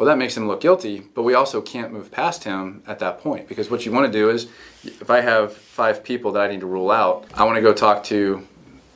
Well, 0.00 0.06
that 0.06 0.16
makes 0.16 0.34
him 0.34 0.48
look 0.48 0.62
guilty, 0.62 1.02
but 1.12 1.24
we 1.24 1.34
also 1.34 1.60
can't 1.60 1.92
move 1.92 2.10
past 2.10 2.44
him 2.44 2.82
at 2.86 3.00
that 3.00 3.20
point 3.20 3.46
because 3.46 3.70
what 3.70 3.84
you 3.84 3.92
want 3.92 4.10
to 4.10 4.18
do 4.18 4.30
is 4.30 4.48
if 4.82 5.10
I 5.10 5.20
have 5.20 5.54
five 5.54 6.02
people 6.02 6.32
that 6.32 6.40
I 6.40 6.48
need 6.48 6.60
to 6.60 6.66
rule 6.66 6.90
out, 6.90 7.26
I 7.34 7.44
want 7.44 7.56
to 7.56 7.60
go 7.60 7.74
talk 7.74 8.02
to 8.04 8.48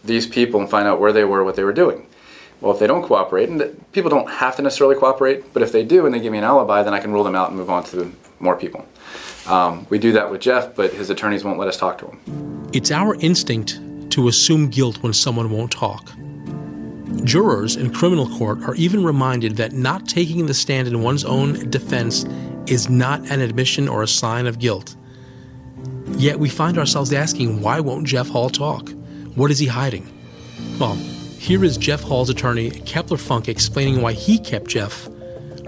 these 0.03 0.27
people 0.27 0.61
and 0.61 0.71
find 0.71 0.89
out 0.89 0.99
where 0.99 1.13
they 1.13 1.25
were, 1.25 1.45
what 1.45 1.57
they 1.57 1.63
were 1.63 1.75
doing. 1.75 2.07
Well, 2.63 2.73
if 2.73 2.79
they 2.79 2.87
don't 2.87 3.03
cooperate, 3.03 3.51
and 3.51 3.85
people 3.93 4.09
don't 4.09 4.31
have 4.31 4.57
to 4.57 4.63
necessarily 4.63 4.97
cooperate, 4.97 5.53
but 5.53 5.63
if 5.63 5.73
they 5.73 5.85
do 5.85 6.07
and 6.07 6.15
they 6.15 6.21
give 6.21 6.33
me 6.33 6.39
an 6.39 6.45
alibi, 6.45 6.83
then 6.83 6.95
I 6.95 7.01
can 7.01 7.13
rule 7.13 7.25
them 7.25 7.35
out 7.35 7.51
and 7.51 7.59
move 7.59 7.69
on 7.69 7.85
to 7.85 8.11
more 8.41 8.57
people. 8.57 8.87
Um, 9.47 9.87
we 9.91 9.99
do 9.99 10.13
that 10.13 10.31
with 10.31 10.41
Jeff, 10.41 10.75
but 10.75 10.95
his 10.95 11.11
attorneys 11.11 11.45
won't 11.45 11.59
let 11.59 11.69
us 11.69 11.77
talk 11.77 11.99
to 11.99 12.07
him. 12.07 12.71
It's 12.73 12.91
our 12.91 13.15
instinct 13.17 13.79
to 14.13 14.29
assume 14.29 14.71
guilt 14.71 15.03
when 15.03 15.13
someone 15.13 15.51
won't 15.51 15.71
talk. 15.71 16.15
Jurors 17.23 17.77
in 17.77 17.93
criminal 17.93 18.29
court 18.29 18.63
are 18.65 18.75
even 18.75 19.05
reminded 19.05 19.57
that 19.57 19.73
not 19.73 20.09
taking 20.09 20.47
the 20.47 20.55
stand 20.55 20.89
in 20.89 21.03
one's 21.03 21.25
own 21.25 21.71
defense 21.71 22.25
is 22.67 22.89
not 22.89 23.21
an 23.31 23.41
admission 23.41 23.89
or 23.89 24.03
a 24.03 24.09
sign 24.09 24.47
of 24.47 24.59
guilt. 24.59 24.97
Yet 26.17 26.39
we 26.39 26.49
find 26.49 26.79
ourselves 26.79 27.13
asking, 27.13 27.61
why 27.61 27.81
won't 27.81 28.07
Jeff 28.07 28.29
Hall 28.29 28.51
talk? 28.51 28.91
What 29.35 29.51
is 29.51 29.59
he 29.59 29.67
hiding? 29.67 30.11
Well, 30.79 30.95
here 31.39 31.65
is 31.65 31.77
Jeff 31.77 32.03
Hall's 32.03 32.31
attorney, 32.31 32.71
Kepler 32.71 33.19
Funk, 33.19 33.49
explaining 33.49 34.01
why 34.01 34.13
he 34.13 34.39
kept 34.39 34.69
Jeff 34.69 35.09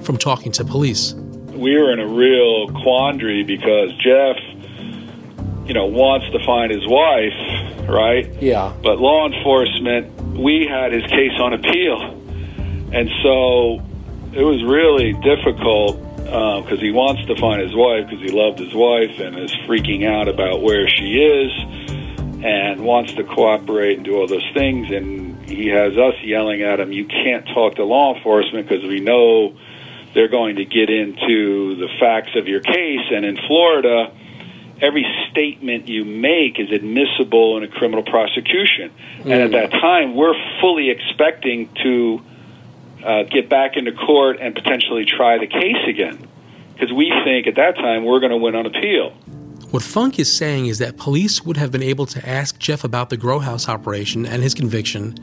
from 0.02 0.16
talking 0.16 0.52
to 0.52 0.64
police. 0.64 1.14
We 1.52 1.76
were 1.76 1.92
in 1.92 2.00
a 2.00 2.06
real 2.06 2.68
quandary 2.82 3.42
because 3.42 3.92
Jeff, 3.98 4.36
you 5.66 5.74
know, 5.74 5.86
wants 5.86 6.30
to 6.30 6.44
find 6.44 6.70
his 6.70 6.86
wife, 6.86 7.88
right? 7.88 8.30
Yeah. 8.42 8.72
But 8.82 9.00
law 9.00 9.26
enforcement, 9.26 10.15
we 10.38 10.66
had 10.66 10.92
his 10.92 11.04
case 11.04 11.38
on 11.40 11.52
appeal. 11.52 12.22
And 12.92 13.10
so 13.22 13.82
it 14.32 14.44
was 14.44 14.62
really 14.64 15.12
difficult 15.14 15.96
because 16.16 16.78
uh, 16.78 16.82
he 16.82 16.90
wants 16.90 17.24
to 17.26 17.36
find 17.36 17.62
his 17.62 17.74
wife 17.74 18.08
because 18.08 18.20
he 18.20 18.30
loved 18.30 18.58
his 18.58 18.74
wife 18.74 19.18
and 19.20 19.38
is 19.38 19.52
freaking 19.66 20.06
out 20.06 20.28
about 20.28 20.60
where 20.62 20.88
she 20.88 21.22
is 21.22 21.52
and 22.44 22.84
wants 22.84 23.14
to 23.14 23.24
cooperate 23.24 23.96
and 23.96 24.04
do 24.04 24.16
all 24.16 24.26
those 24.26 24.48
things. 24.52 24.90
And 24.90 25.48
he 25.48 25.68
has 25.68 25.96
us 25.96 26.14
yelling 26.22 26.62
at 26.62 26.80
him, 26.80 26.92
"You 26.92 27.06
can't 27.06 27.46
talk 27.48 27.76
to 27.76 27.84
law 27.84 28.14
enforcement 28.14 28.68
because 28.68 28.84
we 28.84 29.00
know 29.00 29.54
they're 30.14 30.28
going 30.28 30.56
to 30.56 30.64
get 30.64 30.90
into 30.90 31.76
the 31.76 31.88
facts 32.00 32.34
of 32.34 32.48
your 32.48 32.60
case." 32.60 33.06
And 33.10 33.24
in 33.24 33.36
Florida, 33.46 34.10
every 34.80 35.06
statement 35.30 35.88
you 35.88 36.04
make 36.04 36.58
is 36.58 36.70
admissible 36.70 37.56
in 37.56 37.64
a 37.64 37.68
criminal 37.68 38.02
prosecution. 38.02 38.90
Mm. 39.18 39.24
And 39.24 39.32
at 39.32 39.50
that 39.52 39.70
time, 39.70 40.14
we're 40.14 40.34
fully 40.60 40.90
expecting 40.90 41.68
to 41.82 42.22
uh, 43.04 43.22
get 43.24 43.48
back 43.48 43.76
into 43.76 43.92
court 43.92 44.38
and 44.40 44.54
potentially 44.54 45.04
try 45.04 45.38
the 45.38 45.46
case 45.46 45.88
again 45.88 46.28
because 46.72 46.92
we 46.92 47.12
think 47.24 47.46
at 47.46 47.54
that 47.54 47.76
time 47.76 48.04
we're 48.04 48.20
going 48.20 48.32
to 48.32 48.36
win 48.36 48.54
on 48.54 48.66
appeal. 48.66 49.10
What 49.70 49.82
Funk 49.82 50.18
is 50.18 50.32
saying 50.32 50.66
is 50.66 50.78
that 50.78 50.96
police 50.96 51.42
would 51.44 51.56
have 51.56 51.70
been 51.72 51.82
able 51.82 52.06
to 52.06 52.28
ask 52.28 52.58
Jeff 52.58 52.84
about 52.84 53.10
the 53.10 53.16
grow 53.16 53.38
house 53.38 53.68
operation 53.68 54.26
and 54.26 54.42
his 54.42 54.54
conviction, 54.54 55.16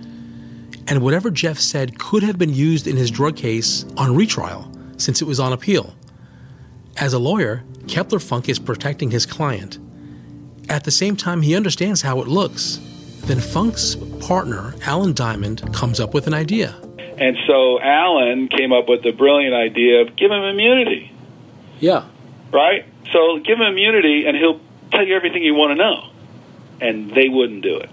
and 0.88 1.02
whatever 1.02 1.32
Jeff 1.32 1.60
said 1.60 1.98
could 1.98 2.24
have 2.24 2.38
been 2.38 2.54
used 2.54 2.88
in 2.88 2.98
his 2.98 3.10
drug 3.10 3.36
case 3.36 3.86
on 3.98 4.16
retrial 4.16 4.70
since 4.98 5.22
it 5.22 5.26
was 5.26 5.40
on 5.40 5.54
appeal. 5.54 5.96
As 6.98 7.14
a 7.14 7.20
lawyer, 7.20 7.64
Kepler 7.88 8.20
Funk 8.20 8.50
is 8.50 8.60
protecting 8.60 9.12
his 9.12 9.26
client. 9.26 9.80
At 10.70 10.84
the 10.84 10.92
same 10.92 11.16
time, 11.16 11.42
he 11.42 11.56
understands 11.56 12.02
how 12.02 12.22
it 12.22 12.28
looks. 12.28 12.80
Then 13.26 13.40
Funk's 13.40 13.96
partner, 14.20 14.74
Alan 14.86 15.14
Diamond, 15.14 15.74
comes 15.74 16.00
up 16.00 16.14
with 16.14 16.28
an 16.28 16.34
idea. 16.34 16.76
And 17.18 17.38
so 17.48 17.80
Alan 17.80 18.48
came 18.48 18.74
up 18.74 18.90
with 18.90 19.04
the 19.04 19.12
brilliant 19.12 19.54
idea 19.54 20.02
of 20.02 20.16
give 20.16 20.32
him 20.32 20.42
immunity. 20.42 21.12
Yeah. 21.80 22.06
Right? 22.52 22.86
So 23.12 23.40
give 23.40 23.60
him 23.60 23.68
immunity, 23.68 24.26
and 24.26 24.36
he'll 24.36 24.60
tell 24.92 25.06
you 25.06 25.16
everything 25.16 25.44
you 25.44 25.54
want 25.54 25.72
to 25.72 25.76
know. 25.76 26.10
And 26.82 27.12
they 27.12 27.30
wouldn't 27.30 27.62
do 27.62 27.78
it. 27.78 27.90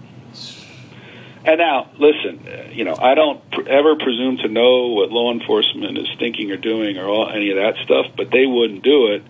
And 1.44 1.59
now, 1.59 1.90
listen, 1.99 2.47
uh, 2.47 2.70
you 2.70 2.85
know, 2.85 2.97
I 3.00 3.14
don't 3.14 3.50
pr- 3.50 3.68
ever 3.68 3.97
presume 3.97 4.37
to 4.38 4.49
know 4.49 4.88
what 4.88 5.11
law 5.11 5.32
enforcement 5.32 5.97
is 5.97 6.09
thinking 6.18 6.50
or 6.50 6.56
doing 6.56 6.99
or 6.99 7.09
all, 7.09 7.30
any 7.30 7.50
of 7.50 7.56
that 7.56 7.76
stuff, 7.85 8.06
but 8.16 8.30
they 8.30 8.47
wouldn't 8.47 8.82
do 8.82 9.06
it. 9.09 9.23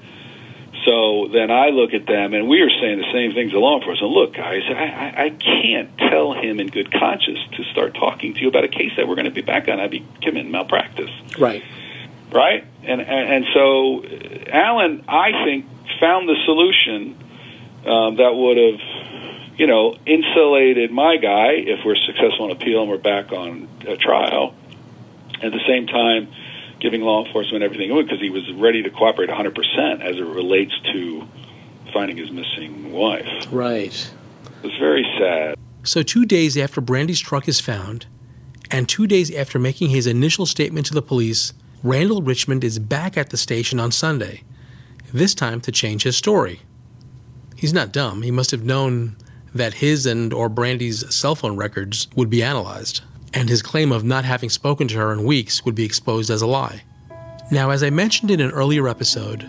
So 0.85 1.29
then 1.31 1.51
I 1.51 1.69
look 1.69 1.93
at 1.93 2.07
them, 2.07 2.33
and 2.33 2.49
we 2.49 2.63
are 2.63 2.71
saying 2.71 2.99
the 2.99 3.13
same 3.13 3.35
things 3.35 3.53
to 3.53 3.59
law 3.59 3.79
enforcement. 3.79 4.13
Look, 4.13 4.35
guys, 4.35 4.63
I, 4.67 4.73
I, 4.73 5.25
I 5.25 5.31
can't 5.31 5.97
tell 5.99 6.33
him 6.33 6.59
in 6.59 6.69
good 6.69 6.91
conscience 6.91 7.39
to 7.57 7.65
start 7.65 7.95
talking 7.95 8.33
to 8.35 8.41
you 8.41 8.49
about 8.49 8.65
a 8.65 8.69
case 8.69 8.93
that 8.97 9.07
we're 9.07 9.17
going 9.17 9.27
to 9.27 9.31
be 9.31 9.43
back 9.43 9.69
on. 9.69 9.79
I'd 9.79 9.91
be 9.91 10.07
committing 10.23 10.51
malpractice. 10.51 11.11
Right. 11.39 11.63
Right. 12.33 12.65
And 12.83 13.01
and, 13.01 13.33
and 13.35 13.47
so 13.53 14.05
uh, 14.05 14.51
Alan, 14.51 15.05
I 15.07 15.45
think, 15.45 15.67
found 16.01 16.29
the 16.29 16.37
solution 16.47 17.17
um, 17.85 18.17
that 18.17 18.35
would 18.35 18.57
have, 18.57 19.59
you 19.59 19.67
know, 19.67 19.97
insulated 20.07 20.91
my 20.91 21.17
guy 21.17 21.53
if 21.57 21.85
we're 21.85 21.97
successful 21.97 22.47
in 22.47 22.53
appeal 22.53 22.83
and 22.83 22.91
we're 22.91 22.99
back 22.99 23.33
on 23.33 23.69
a 23.87 23.97
trial. 23.97 24.55
At 25.43 25.53
the 25.53 25.61
same 25.67 25.87
time, 25.87 26.29
giving 26.81 27.03
law 27.03 27.25
enforcement 27.25 27.63
everything 27.63 27.95
because 28.03 28.21
he 28.21 28.31
was 28.31 28.51
ready 28.55 28.83
to 28.83 28.91
cooperate 28.91 29.29
100% 29.29 30.01
as 30.03 30.17
it 30.17 30.25
relates 30.25 30.73
to 30.93 31.27
finding 31.93 32.17
his 32.17 32.31
missing 32.31 32.93
wife. 32.93 33.47
Right. 33.51 34.11
It 34.63 34.67
was 34.67 34.77
very 34.79 35.07
sad. 35.19 35.57
So, 35.83 36.03
two 36.03 36.27
days 36.27 36.59
after 36.59 36.81
Brandy's 36.81 37.21
truck 37.21 37.49
is 37.49 37.61
found, 37.61 38.07
and 38.71 38.89
two 38.89 39.07
days 39.07 39.35
after 39.35 39.59
making 39.59 39.91
his 39.91 40.07
initial 40.07 40.47
statement 40.47 40.87
to 40.87 40.95
the 40.95 41.03
police, 41.03 41.55
Randall 41.83 42.23
Richmond 42.23 42.63
is 42.63 42.79
back 42.79 43.17
at 43.17 43.31
the 43.31 43.37
station 43.37 43.81
on 43.81 43.91
Sunday, 43.91 44.43
this 45.13 45.35
time 45.35 45.61
to 45.63 45.73
change 45.73 46.03
his 46.03 46.17
story. 46.17 46.61
He's 47.57 47.73
not 47.73 47.93
dumb. 47.93 48.23
He 48.23 48.31
must 48.31 48.51
have 48.51 48.63
known 48.63 49.17
that 49.55 49.75
his 49.75 50.07
and 50.07 50.33
or 50.33 50.49
Brandy's 50.49 51.13
cell 51.15 51.35
phone 51.35 51.57
records 51.57 52.09
would 52.15 52.31
be 52.31 52.43
analyzed 52.43 53.01
and 53.33 53.49
his 53.49 53.63
claim 53.63 53.93
of 53.93 54.05
not 54.05 54.25
having 54.25 54.51
spoken 54.51 54.89
to 54.89 54.99
her 54.99 55.13
in 55.13 55.25
weeks 55.25 55.65
would 55.65 55.75
be 55.75 55.85
exposed 55.85 56.31
as 56.31 56.43
a 56.43 56.47
lie. 56.47 56.83
Now, 57.51 57.71
as 57.71 57.83
I 57.83 57.91
mentioned 57.91 58.31
in 58.31 58.41
an 58.41 58.51
earlier 58.51 58.89
episode, 58.89 59.41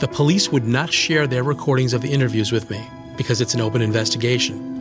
the 0.00 0.08
police 0.08 0.50
would 0.50 0.66
not 0.66 0.92
share 0.92 1.26
their 1.26 1.42
recordings 1.42 1.92
of 1.92 2.02
the 2.02 2.12
interviews 2.12 2.52
with 2.52 2.70
me 2.70 2.84
because 3.16 3.40
it's 3.40 3.54
an 3.54 3.60
open 3.60 3.82
investigation. 3.82 4.72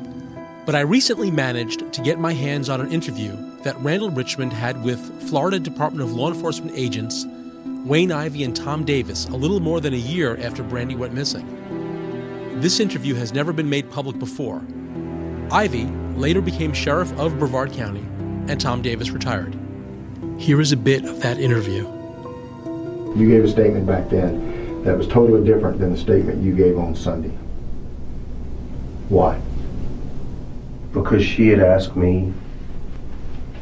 But 0.65 0.75
I 0.75 0.81
recently 0.81 1.31
managed 1.31 1.93
to 1.93 2.01
get 2.01 2.19
my 2.19 2.33
hands 2.33 2.69
on 2.69 2.81
an 2.81 2.91
interview 2.91 3.35
that 3.61 3.79
Randall 3.81 4.09
Richmond 4.09 4.51
had 4.51 4.83
with 4.83 4.99
Florida 5.29 5.59
Department 5.59 6.01
of 6.03 6.15
Law 6.15 6.29
Enforcement 6.29 6.73
agents 6.75 7.25
Wayne 7.85 8.11
Ivey 8.11 8.43
and 8.43 8.55
Tom 8.55 8.83
Davis 8.83 9.25
a 9.27 9.35
little 9.35 9.59
more 9.59 9.79
than 9.79 9.93
a 9.93 9.97
year 9.97 10.37
after 10.41 10.63
Brandy 10.63 10.95
went 10.95 11.13
missing. 11.13 11.45
This 12.59 12.79
interview 12.79 13.13
has 13.13 13.31
never 13.31 13.53
been 13.53 13.69
made 13.69 13.91
public 13.91 14.17
before. 14.17 14.63
Ivey 15.51 15.85
later 16.15 16.41
became 16.41 16.73
sheriff 16.73 17.13
of 17.19 17.37
Brevard 17.37 17.71
County 17.73 18.03
and 18.47 18.59
Tom 18.59 18.81
Davis 18.81 19.11
retired. 19.11 19.57
Here 20.37 20.61
is 20.61 20.71
a 20.71 20.77
bit 20.77 21.05
of 21.05 21.21
that 21.21 21.39
interview. 21.39 21.83
You 23.15 23.27
gave 23.29 23.43
a 23.43 23.49
statement 23.49 23.85
back 23.85 24.09
then 24.09 24.83
that 24.83 24.97
was 24.97 25.07
totally 25.07 25.43
different 25.45 25.79
than 25.79 25.91
the 25.91 25.97
statement 25.97 26.43
you 26.43 26.53
gave 26.53 26.77
on 26.77 26.95
Sunday. 26.95 27.35
Why? 29.09 29.39
Because 30.93 31.23
she 31.23 31.47
had 31.47 31.59
asked 31.59 31.95
me, 31.95 32.33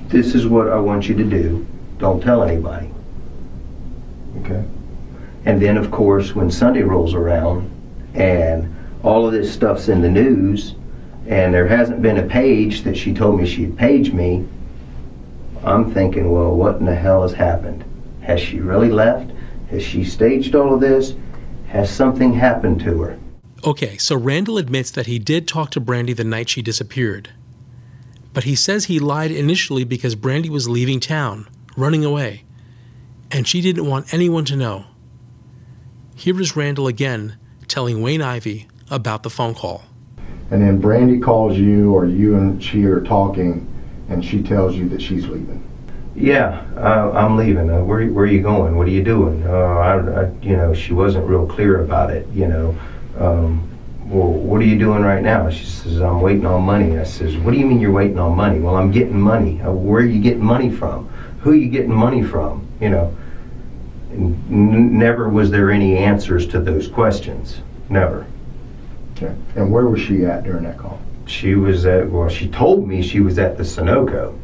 This 0.07 0.35
is 0.35 0.47
what 0.47 0.69
I 0.69 0.79
want 0.79 1.07
you 1.07 1.15
to 1.15 1.23
do. 1.23 1.65
Don't 1.97 2.21
tell 2.21 2.43
anybody. 2.43 2.89
Okay. 4.41 4.63
And 5.45 5.61
then, 5.61 5.77
of 5.77 5.91
course, 5.91 6.33
when 6.33 6.49
Sunday 6.49 6.81
rolls 6.81 7.13
around 7.13 7.69
and 8.13 8.73
all 9.03 9.25
of 9.25 9.33
this 9.33 9.53
stuff's 9.53 9.89
in 9.89 10.01
the 10.01 10.09
news, 10.09 10.75
and 11.27 11.53
there 11.53 11.67
hasn't 11.67 12.01
been 12.01 12.17
a 12.17 12.23
page 12.23 12.83
that 12.83 12.97
she 12.97 13.13
told 13.13 13.39
me 13.39 13.45
she'd 13.45 13.77
page 13.77 14.11
me, 14.11 14.45
I'm 15.63 15.93
thinking, 15.93 16.31
well, 16.31 16.55
what 16.55 16.77
in 16.77 16.85
the 16.85 16.95
hell 16.95 17.21
has 17.21 17.33
happened? 17.33 17.85
Has 18.21 18.39
she 18.41 18.59
really 18.59 18.89
left? 18.89 19.31
Has 19.69 19.81
she 19.81 20.03
staged 20.03 20.55
all 20.55 20.73
of 20.73 20.81
this? 20.81 21.15
Has 21.67 21.89
something 21.89 22.33
happened 22.33 22.81
to 22.81 23.01
her? 23.01 23.19
Okay, 23.65 23.97
so 23.97 24.15
Randall 24.15 24.57
admits 24.57 24.91
that 24.91 25.05
he 25.05 25.19
did 25.19 25.47
talk 25.47 25.71
to 25.71 25.79
Brandy 25.79 26.11
the 26.11 26.25
night 26.25 26.49
she 26.49 26.61
disappeared. 26.61 27.29
But 28.33 28.43
he 28.43 28.55
says 28.55 28.85
he 28.85 28.99
lied 28.99 29.31
initially 29.31 29.85
because 29.85 30.15
Brandy 30.15 30.49
was 30.49 30.67
leaving 30.67 30.99
town, 30.99 31.47
running 31.77 32.03
away, 32.03 32.43
and 33.31 33.47
she 33.47 33.61
didn't 33.61 33.87
want 33.87 34.13
anyone 34.13 34.43
to 34.45 34.55
know. 34.57 34.85
Here 36.15 36.39
is 36.41 36.55
Randall 36.55 36.87
again 36.87 37.37
telling 37.67 38.01
Wayne 38.01 38.21
Ivey 38.21 38.67
about 38.91 39.23
the 39.23 39.29
phone 39.29 39.55
call. 39.55 39.83
And 40.51 40.61
then 40.61 40.79
Brandy 40.79 41.19
calls 41.19 41.57
you, 41.57 41.93
or 41.93 42.05
you 42.05 42.35
and 42.35 42.61
she 42.61 42.83
are 42.83 43.01
talking, 43.01 43.67
and 44.09 44.23
she 44.23 44.41
tells 44.43 44.75
you 44.75 44.87
that 44.89 45.01
she's 45.01 45.27
leaving. 45.27 45.63
Yeah, 46.15 46.65
uh, 46.77 47.11
I'm 47.15 47.37
leaving. 47.37 47.71
Uh, 47.71 47.83
where, 47.83 48.05
where 48.07 48.25
are 48.25 48.27
you 48.27 48.41
going? 48.41 48.77
What 48.77 48.87
are 48.87 48.91
you 48.91 49.03
doing? 49.03 49.45
Uh, 49.47 49.51
I, 49.51 50.21
I, 50.21 50.31
you 50.41 50.55
know, 50.55 50.73
she 50.73 50.93
wasn't 50.93 51.27
real 51.27 51.47
clear 51.47 51.83
about 51.83 52.11
it. 52.11 52.27
You 52.29 52.47
know, 52.47 52.77
um, 53.17 53.67
well, 54.05 54.27
what 54.27 54.61
are 54.61 54.65
you 54.65 54.77
doing 54.77 55.01
right 55.01 55.23
now? 55.23 55.49
She 55.49 55.65
says, 55.65 56.01
I'm 56.01 56.21
waiting 56.21 56.45
on 56.45 56.61
money. 56.61 56.99
I 56.99 57.03
says, 57.03 57.35
what 57.37 57.51
do 57.51 57.57
you 57.57 57.65
mean 57.65 57.79
you're 57.79 57.91
waiting 57.91 58.19
on 58.19 58.35
money? 58.35 58.59
Well, 58.59 58.75
I'm 58.75 58.91
getting 58.91 59.19
money. 59.19 59.59
Uh, 59.61 59.71
where 59.71 60.01
are 60.01 60.05
you 60.05 60.21
getting 60.21 60.43
money 60.43 60.69
from? 60.69 61.07
Who 61.39 61.51
are 61.51 61.55
you 61.55 61.69
getting 61.69 61.93
money 61.93 62.23
from? 62.23 62.67
You 62.79 62.89
know, 62.89 63.17
n- 64.11 64.97
never 64.99 65.29
was 65.29 65.49
there 65.49 65.71
any 65.71 65.97
answers 65.97 66.45
to 66.47 66.59
those 66.59 66.87
questions. 66.87 67.61
Never. 67.89 68.27
Okay. 69.15 69.33
And 69.55 69.71
where 69.71 69.87
was 69.87 70.01
she 70.01 70.25
at 70.25 70.43
during 70.43 70.63
that 70.63 70.77
call? 70.77 70.99
She 71.25 71.55
was 71.55 71.85
at, 71.85 72.09
well, 72.09 72.29
she 72.29 72.47
told 72.49 72.87
me 72.87 73.01
she 73.01 73.19
was 73.19 73.39
at 73.39 73.57
the 73.57 73.63
Sunoco. 73.63 74.37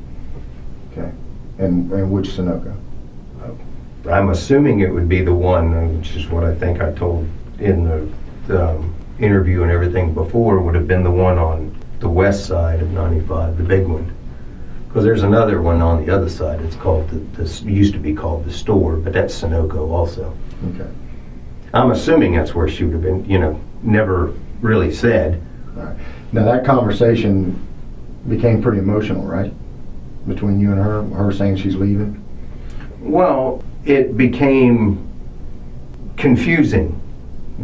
Okay. 0.91 1.12
And, 1.57 1.91
and 1.91 2.12
which 2.12 2.29
Sunoco? 2.29 2.75
I'm 4.07 4.29
assuming 4.29 4.79
it 4.79 4.91
would 4.93 5.09
be 5.09 5.21
the 5.21 5.33
one, 5.33 5.74
uh, 5.74 5.88
which 5.88 6.15
is 6.15 6.27
what 6.27 6.43
I 6.43 6.55
think 6.55 6.81
I 6.81 6.93
told 6.93 7.27
in 7.59 7.83
the, 7.83 8.09
the 8.48 8.69
um, 8.69 8.95
interview 9.19 9.63
and 9.63 9.71
everything 9.71 10.13
before, 10.13 10.59
would 10.59 10.75
have 10.75 10.88
been 10.88 11.03
the 11.03 11.12
one 11.12 11.38
on 11.38 11.75
the 12.00 12.09
west 12.09 12.45
side 12.45 12.81
of 12.81 12.91
95, 12.91 13.57
the 13.57 13.63
big 13.63 13.86
one. 13.86 14.15
Because 14.88 15.03
there's 15.03 15.24
another 15.24 15.62
one 15.62 15.81
on 15.81 16.03
the 16.03 16.15
other 16.15 16.29
side. 16.29 16.62
It's 16.62 16.75
called 16.75 17.09
the, 17.09 17.17
this 17.38 17.62
used 17.62 17.93
to 17.93 18.00
be 18.00 18.13
called 18.13 18.45
the 18.45 18.51
store, 18.51 18.95
but 18.95 19.13
that's 19.13 19.39
Sunoco 19.39 19.89
also. 19.91 20.36
Okay. 20.74 20.89
I'm 21.74 21.91
assuming 21.91 22.36
that's 22.36 22.55
where 22.55 22.67
she 22.67 22.86
would 22.86 22.93
have 22.93 23.03
been. 23.03 23.29
You 23.29 23.39
know, 23.39 23.62
never 23.83 24.33
really 24.62 24.91
said. 24.91 25.43
All 25.75 25.83
right. 25.83 25.98
Now 26.31 26.45
that 26.45 26.65
conversation 26.65 27.65
became 28.27 28.62
pretty 28.62 28.79
emotional, 28.79 29.24
right? 29.24 29.51
Between 30.27 30.59
you 30.59 30.71
and 30.71 30.79
her, 30.79 31.03
her 31.03 31.31
saying 31.31 31.57
she's 31.57 31.75
leaving. 31.75 32.24
Well, 33.00 33.63
it 33.86 34.17
became 34.17 35.07
confusing. 36.17 36.95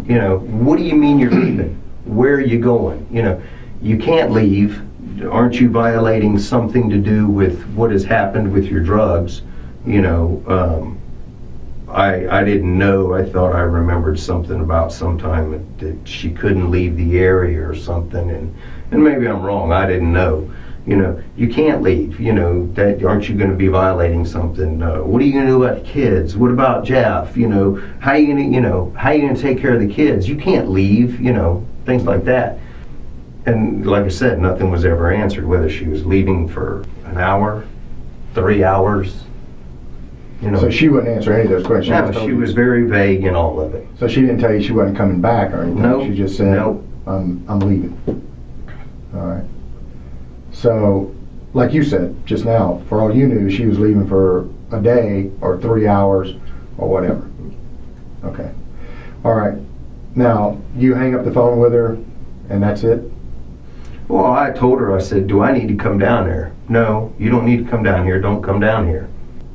You 0.07 0.15
know, 0.15 0.39
what 0.39 0.77
do 0.77 0.83
you 0.83 0.95
mean 0.95 1.19
you're 1.19 1.31
leaving? 1.31 1.81
Where 2.05 2.35
are 2.35 2.41
you 2.41 2.59
going? 2.59 3.07
You 3.11 3.23
know, 3.23 3.41
you 3.81 3.97
can't 3.97 4.31
leave. 4.31 4.81
Aren't 5.23 5.59
you 5.59 5.69
violating 5.69 6.39
something 6.39 6.89
to 6.89 6.97
do 6.97 7.27
with 7.27 7.63
what 7.69 7.91
has 7.91 8.03
happened 8.03 8.51
with 8.51 8.65
your 8.65 8.81
drugs? 8.81 9.41
You 9.85 10.01
know, 10.01 10.43
um, 10.47 10.99
I 11.89 12.27
I 12.39 12.43
didn't 12.43 12.77
know. 12.77 13.13
I 13.13 13.23
thought 13.23 13.53
I 13.53 13.61
remembered 13.61 14.19
something 14.19 14.59
about 14.59 14.91
sometime 14.91 15.51
that, 15.77 16.07
she 16.07 16.31
couldn't 16.31 16.71
leave 16.71 16.97
the 16.97 17.19
area 17.19 17.67
or 17.67 17.75
something, 17.75 18.29
and 18.29 18.55
and 18.91 19.03
maybe 19.03 19.27
I'm 19.27 19.41
wrong. 19.41 19.71
I 19.71 19.85
didn't 19.85 20.13
know 20.13 20.51
you 20.85 20.95
know, 20.95 21.21
you 21.35 21.47
can't 21.49 21.81
leave. 21.81 22.19
You 22.19 22.33
know, 22.33 22.67
that 22.73 23.03
aren't 23.03 23.27
you 23.27 23.35
going 23.35 23.49
to 23.49 23.55
be 23.55 23.67
violating 23.67 24.25
something? 24.25 24.81
Uh, 24.81 25.01
what 25.01 25.21
are 25.21 25.25
you 25.25 25.33
going 25.33 25.45
to 25.45 25.51
do 25.51 25.63
about 25.63 25.83
the 25.83 25.89
kids? 25.89 26.37
What 26.37 26.51
about 26.51 26.85
Jeff? 26.85 27.35
You 27.35 27.47
know, 27.47 27.75
how 27.99 28.13
you 28.13 28.27
going 28.27 28.49
to, 28.49 28.55
you 28.55 28.61
know, 28.61 28.93
how 28.95 29.11
you 29.11 29.21
going 29.21 29.35
to 29.35 29.41
take 29.41 29.59
care 29.59 29.73
of 29.73 29.79
the 29.79 29.91
kids? 29.91 30.29
You 30.29 30.37
can't 30.37 30.69
leave. 30.69 31.19
You 31.19 31.33
know, 31.33 31.65
things 31.85 32.03
like 32.03 32.23
that. 32.25 32.59
And 33.47 33.85
like 33.85 34.05
I 34.05 34.09
said, 34.09 34.39
nothing 34.39 34.69
was 34.69 34.85
ever 34.85 35.11
answered. 35.11 35.45
Whether 35.45 35.69
she 35.69 35.85
was 35.85 36.05
leaving 36.05 36.47
for 36.47 36.81
an 37.05 37.17
hour, 37.17 37.65
three 38.33 38.63
hours. 38.63 39.23
You 40.45 40.51
know, 40.51 40.59
So 40.59 40.69
she 40.69 40.89
wouldn't 40.89 41.11
answer 41.11 41.33
any 41.33 41.45
of 41.45 41.49
those 41.49 41.65
questions. 41.65 42.15
no, 42.15 42.25
she 42.27 42.33
was 42.33 42.53
very 42.53 42.83
vague 42.83 43.23
in 43.23 43.35
all 43.35 43.59
of 43.59 43.73
it. 43.73 43.87
So 43.97 44.07
she 44.07 44.21
didn't 44.21 44.37
tell 44.37 44.53
you 44.53 44.61
she 44.61 44.73
wasn't 44.73 44.95
coming 44.95 45.19
back 45.19 45.51
or 45.51 45.63
anything? 45.63 45.81
Nope. 45.81 46.03
She 46.03 46.13
just 46.15 46.37
said, 46.37 46.55
Nope. 46.55 46.85
I'm, 47.07 47.43
I'm 47.49 47.59
leaving. 47.59 47.99
All 49.15 49.21
right. 49.21 49.43
So, 50.51 51.15
like 51.53 51.73
you 51.73 51.83
said 51.83 52.15
just 52.27 52.45
now, 52.45 52.83
for 52.87 53.01
all 53.01 53.13
you 53.13 53.27
knew, 53.27 53.49
she 53.49 53.65
was 53.65 53.79
leaving 53.79 54.07
for 54.07 54.47
a 54.71 54.79
day 54.79 55.31
or 55.41 55.59
three 55.59 55.87
hours 55.87 56.35
or 56.77 56.89
whatever. 56.89 57.27
Okay. 58.23 58.51
All 59.23 59.33
right. 59.33 59.57
Now, 60.13 60.61
you 60.75 60.93
hang 60.93 61.15
up 61.15 61.25
the 61.25 61.31
phone 61.33 61.59
with 61.59 61.73
her 61.73 61.97
and 62.49 62.61
that's 62.61 62.83
it? 62.83 63.01
Well, 64.07 64.27
I 64.31 64.51
told 64.51 64.79
her, 64.79 64.95
I 64.95 65.01
said, 65.01 65.25
do 65.25 65.41
I 65.41 65.57
need 65.57 65.69
to 65.69 65.75
come 65.75 65.97
down 65.97 66.27
there? 66.27 66.53
No, 66.69 67.15
you 67.17 67.31
don't 67.31 67.45
need 67.45 67.65
to 67.65 67.69
come 67.71 67.81
down 67.81 68.05
here. 68.05 68.21
Don't 68.21 68.43
come 68.43 68.59
down 68.59 68.87
here. 68.87 69.09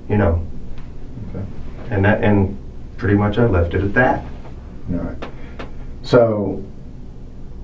You 0.08 0.16
know. 0.16 0.46
Okay. 1.30 1.44
And 1.90 2.04
that, 2.04 2.22
and 2.22 2.58
pretty 2.96 3.14
much 3.14 3.38
I 3.38 3.46
left 3.46 3.74
it 3.74 3.82
at 3.82 3.94
that. 3.94 4.24
All 4.90 4.96
right. 4.98 5.24
So, 6.02 6.64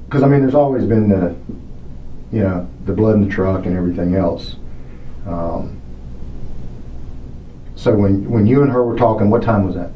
because 0.06 0.22
I 0.22 0.28
mean, 0.28 0.40
there's 0.40 0.54
always 0.54 0.84
been 0.84 1.08
the, 1.08 1.36
you 2.32 2.42
know, 2.42 2.68
the 2.84 2.92
blood 2.92 3.16
in 3.16 3.28
the 3.28 3.30
truck 3.32 3.66
and 3.66 3.76
everything 3.76 4.14
else. 4.14 4.56
Um, 5.26 5.80
so 7.74 7.94
when 7.94 8.28
when 8.30 8.46
you 8.46 8.62
and 8.62 8.72
her 8.72 8.84
were 8.84 8.96
talking, 8.96 9.30
what 9.30 9.42
time 9.42 9.66
was 9.66 9.74
that? 9.74 9.90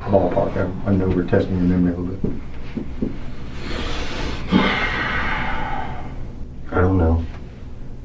Ballpark. 0.00 0.56
I, 0.56 0.90
I 0.90 0.94
know 0.94 1.08
we're 1.08 1.24
testing 1.24 1.56
your 1.56 1.66
memory 1.66 1.94
a 1.94 1.96
little 1.96 2.30
bit. 2.30 2.42
I 6.70 6.80
don't 6.80 6.98
know. 6.98 7.24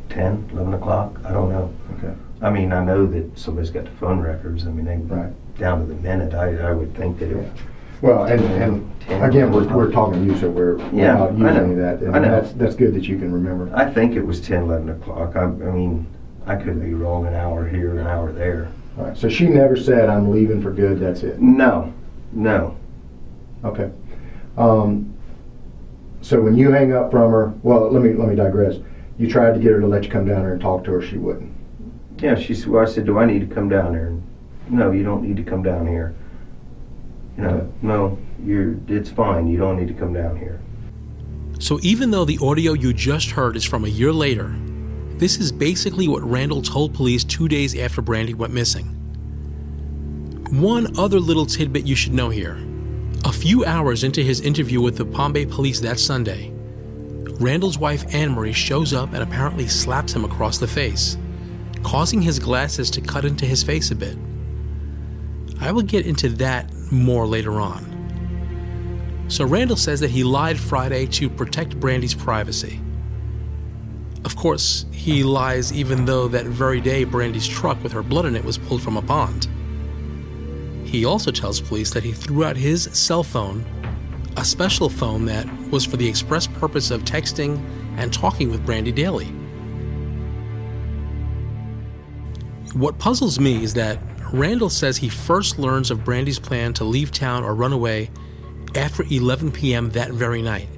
10, 0.10 0.50
11 0.54 0.74
o'clock? 0.74 1.20
I 1.24 1.32
don't 1.32 1.50
know. 1.50 1.74
Okay. 1.98 2.14
I 2.42 2.50
mean, 2.52 2.72
I 2.72 2.84
know 2.84 3.06
that 3.08 3.38
somebody's 3.38 3.72
got 3.72 3.86
the 3.86 3.92
phone 3.92 4.20
records. 4.20 4.68
I 4.68 4.72
mean, 4.72 4.86
they 4.86 4.98
Right. 4.98 5.32
down 5.58 5.80
to 5.80 5.86
the 5.94 6.00
minute. 6.02 6.34
I, 6.34 6.56
I 6.58 6.72
would 6.72 6.96
think 6.96 7.20
that 7.20 7.32
it. 7.32 7.52
Well, 8.02 8.26
and, 8.26 8.42
and 8.42 9.24
again, 9.24 9.52
we're, 9.52 9.68
we're 9.76 9.92
talking 9.92 10.24
to 10.26 10.34
you, 10.34 10.38
so 10.40 10.50
we're, 10.50 10.78
we're 10.78 10.92
Yeah, 10.94 11.14
not 11.18 11.30
I 11.32 11.32
using 11.32 11.76
know. 11.78 11.82
that. 11.82 12.02
And 12.02 12.16
I 12.16 12.20
know. 12.20 12.30
That's 12.30 12.54
that's 12.54 12.76
good 12.76 12.94
that 12.94 13.08
you 13.08 13.18
can 13.18 13.32
remember. 13.32 13.72
I 13.76 13.92
think 13.92 14.14
it 14.16 14.22
was 14.22 14.40
10, 14.40 14.64
11 14.64 14.90
o'clock. 14.90 15.36
I, 15.36 15.44
I 15.44 15.48
mean, 15.48 16.06
I 16.46 16.56
could 16.56 16.80
be 16.80 16.94
wrong 16.94 17.26
an 17.26 17.34
hour 17.34 17.68
here, 17.68 17.98
an 18.00 18.06
hour 18.06 18.32
there. 18.32 18.72
All 19.00 19.06
right. 19.06 19.18
So 19.18 19.30
she 19.30 19.48
never 19.48 19.76
said, 19.76 20.10
"I'm 20.10 20.30
leaving 20.32 20.62
for 20.62 20.72
good." 20.72 21.00
That's 21.00 21.24
it. 21.24 21.40
No, 21.42 21.92
no. 22.32 22.78
Okay. 23.64 23.90
Um, 24.58 25.14
so 26.22 26.40
when 26.42 26.56
you 26.56 26.72
hang 26.72 26.94
up 26.94 27.10
from 27.12 27.32
her, 27.32 27.54
well, 27.64 27.92
let 27.92 28.04
me 28.04 28.14
let 28.14 28.28
me 28.30 28.36
digress. 28.36 28.76
You 29.18 29.28
tried 29.30 29.54
to 29.56 29.60
get 29.60 29.72
her 29.72 29.80
to 29.82 29.88
let 29.88 30.04
you 30.04 30.12
come 30.12 30.26
down 30.28 30.44
there 30.44 30.54
and 30.54 30.62
talk 30.62 30.84
to 30.86 30.92
her. 30.92 31.02
She 31.02 31.18
wouldn't. 31.18 31.52
Yeah, 32.20 32.36
she 32.36 32.56
said, 32.56 32.68
well, 32.70 32.82
I 32.82 32.86
said, 32.86 33.06
do 33.06 33.20
I 33.20 33.26
need 33.26 33.48
to 33.48 33.54
come 33.54 33.70
down 33.70 33.94
there? 33.94 34.16
No, 34.70 34.92
you 34.92 35.04
don't 35.04 35.22
need 35.22 35.38
to 35.38 35.44
come 35.44 35.64
down 35.64 35.88
here. 35.88 36.16
You 37.38 37.44
know, 37.44 37.74
no, 37.82 38.18
you're, 38.44 38.76
it's 38.88 39.10
fine. 39.10 39.48
You 39.48 39.58
don't 39.58 39.78
need 39.78 39.88
to 39.88 39.94
come 39.94 40.14
down 40.14 40.36
here. 40.38 40.60
So 41.60 41.80
even 41.82 42.12
though 42.12 42.26
the 42.26 42.40
audio 42.42 42.74
you 42.74 42.94
just 42.94 43.32
heard 43.32 43.56
is 43.56 43.64
from 43.64 43.86
a 43.86 43.88
year 43.88 44.12
later, 44.12 44.56
this 45.18 45.40
is 45.40 45.52
basically 45.52 46.08
what 46.08 46.24
Randall 46.24 46.62
told 46.62 46.94
police 46.94 47.24
two 47.24 47.48
days 47.48 47.76
after 47.76 48.02
Brandy 48.02 48.34
went 48.34 48.54
missing. 48.54 48.86
One 50.52 50.98
other 50.98 51.20
little 51.20 51.46
tidbit 51.46 51.86
you 51.86 51.96
should 51.96 52.14
know 52.14 52.30
here. 52.30 52.58
A 53.26 53.32
few 53.32 53.66
hours 53.66 54.04
into 54.04 54.22
his 54.22 54.42
interview 54.42 54.82
with 54.82 54.98
the 54.98 55.06
Bay 55.06 55.46
police 55.46 55.80
that 55.82 56.00
Sunday, 56.00 56.52
Randall's 57.40 57.78
wife 57.78 58.06
Anne 58.14 58.32
Marie 58.32 58.54
shows 58.54 58.94
up 58.94 59.14
and 59.14 59.22
apparently 59.22 59.68
slaps 59.68 60.14
him 60.14 60.24
across 60.24 60.58
the 60.58 60.68
face, 60.68 61.18
causing 61.84 62.22
his 62.22 62.40
glasses 62.40 62.90
to 62.92 63.02
cut 63.02 63.26
into 63.26 63.46
his 63.46 63.64
face 63.64 63.92
a 63.92 63.96
bit. 63.96 64.18
I 65.60 65.72
will 65.72 65.82
get 65.82 66.06
into 66.06 66.30
that 66.30 66.72
more 66.92 67.26
later 67.26 67.60
on. 67.60 67.96
So 69.30 69.46
Randall 69.46 69.78
says 69.78 70.00
that 70.00 70.10
he 70.10 70.24
lied 70.24 70.60
Friday 70.60 71.06
to 71.08 71.30
protect 71.30 71.80
Brandy's 71.80 72.14
privacy. 72.14 72.80
Of 74.24 74.36
course, 74.36 74.86
he 74.92 75.24
lies 75.24 75.74
even 75.74 76.06
though 76.06 76.28
that 76.28 76.46
very 76.46 76.82
day 76.82 77.04
Brandy's 77.04 77.48
truck 77.48 77.82
with 77.84 77.92
her 77.92 78.04
blood 78.04 78.26
in 78.26 78.36
it 78.36 78.44
was 78.44 78.58
pulled 78.58 78.82
from 78.82 78.98
a 78.98 79.02
pond. 79.02 79.48
He 80.86 81.06
also 81.06 81.32
tells 81.32 81.60
police 81.60 81.92
that 81.92 82.04
he 82.04 82.14
threw 82.14 82.46
out 82.46 82.56
his 82.56 82.84
cell 82.94 83.24
phone, 83.24 83.66
a 84.38 84.46
special 84.46 84.90
phone 84.90 85.26
that 85.26 85.46
was 85.70 85.86
for 85.86 85.98
the 85.98 86.08
express 86.08 86.48
purpose 86.48 86.92
of 86.92 87.04
texting 87.04 87.62
and 87.98 88.14
talking 88.14 88.50
with 88.50 88.66
Brandy 88.66 88.92
daily. 88.92 89.34
What 92.78 93.00
puzzles 93.00 93.40
me 93.40 93.64
is 93.64 93.74
that 93.74 93.98
Randall 94.32 94.70
says 94.70 94.98
he 94.98 95.10
first 95.10 95.58
learns 95.58 95.90
of 95.90 96.06
Brandy's 96.06 96.38
plan 96.38 96.74
to 96.74 96.84
leave 96.84 97.12
town 97.12 97.44
or 97.44 97.56
run 97.56 97.74
away 97.74 98.12
after 98.76 99.04
11 99.10 99.52
p.m. 99.52 99.90
that 99.92 100.12
very 100.12 100.44
night. 100.44 100.70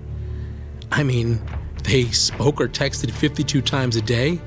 I 0.93 1.03
mean, 1.03 1.41
they 1.83 2.05
spoke 2.05 2.62
or 2.62 2.69
texted 2.69 3.12
52 3.12 3.62
times 3.62 3.97
a 3.97 4.01
day 4.01 4.39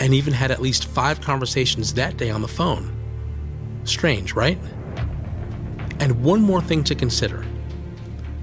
and 0.00 0.12
even 0.12 0.34
had 0.34 0.50
at 0.50 0.60
least 0.60 0.84
five 0.84 1.22
conversations 1.22 1.94
that 1.94 2.18
day 2.18 2.28
on 2.28 2.42
the 2.42 2.48
phone. 2.48 2.94
Strange, 3.84 4.34
right? 4.34 4.58
And 5.98 6.22
one 6.22 6.42
more 6.42 6.60
thing 6.60 6.84
to 6.84 6.94
consider. 6.94 7.42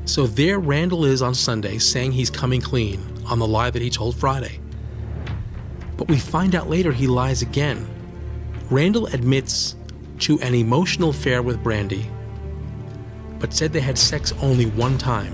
So 0.06 0.26
there 0.26 0.58
Randall 0.58 1.06
is 1.06 1.22
on 1.22 1.36
Sunday 1.36 1.78
saying 1.78 2.14
he's 2.14 2.32
coming 2.32 2.62
clean 2.62 3.00
on 3.28 3.38
the 3.38 3.48
lie 3.48 3.70
that 3.70 3.82
he 3.84 3.92
told 3.92 4.16
Friday. 4.16 4.60
But 5.98 6.08
we 6.08 6.18
find 6.18 6.56
out 6.56 6.68
later 6.68 6.92
he 6.92 7.06
lies 7.06 7.44
again. 7.44 7.88
Randall 8.74 9.06
admits 9.06 9.76
to 10.22 10.40
an 10.40 10.56
emotional 10.56 11.12
affair 11.12 11.44
with 11.44 11.62
Brandy, 11.62 12.10
but 13.38 13.54
said 13.54 13.72
they 13.72 13.80
had 13.80 14.00
sex 14.00 14.34
only 14.42 14.66
one 14.66 14.98
time. 14.98 15.32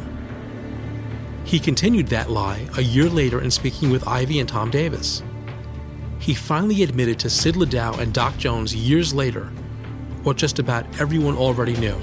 He 1.45 1.57
continued 1.57 2.07
that 2.07 2.29
lie 2.29 2.67
a 2.77 2.81
year 2.81 3.07
later 3.07 3.39
in 3.39 3.49
speaking 3.49 3.91
with 3.91 4.05
Ivey 4.05 4.41
and 4.41 4.49
Tom 4.49 4.69
Davis. 4.69 5.23
he 6.19 6.33
finally 6.33 6.83
admitted 6.83 7.17
to 7.19 7.29
Sid 7.29 7.55
Ladow 7.55 7.97
and 7.97 8.13
Doc 8.13 8.37
Jones 8.37 8.75
years 8.75 9.13
later 9.13 9.45
what 10.23 10.35
just 10.35 10.59
about 10.59 10.85
everyone 10.99 11.37
already 11.37 11.77
knew. 11.77 11.95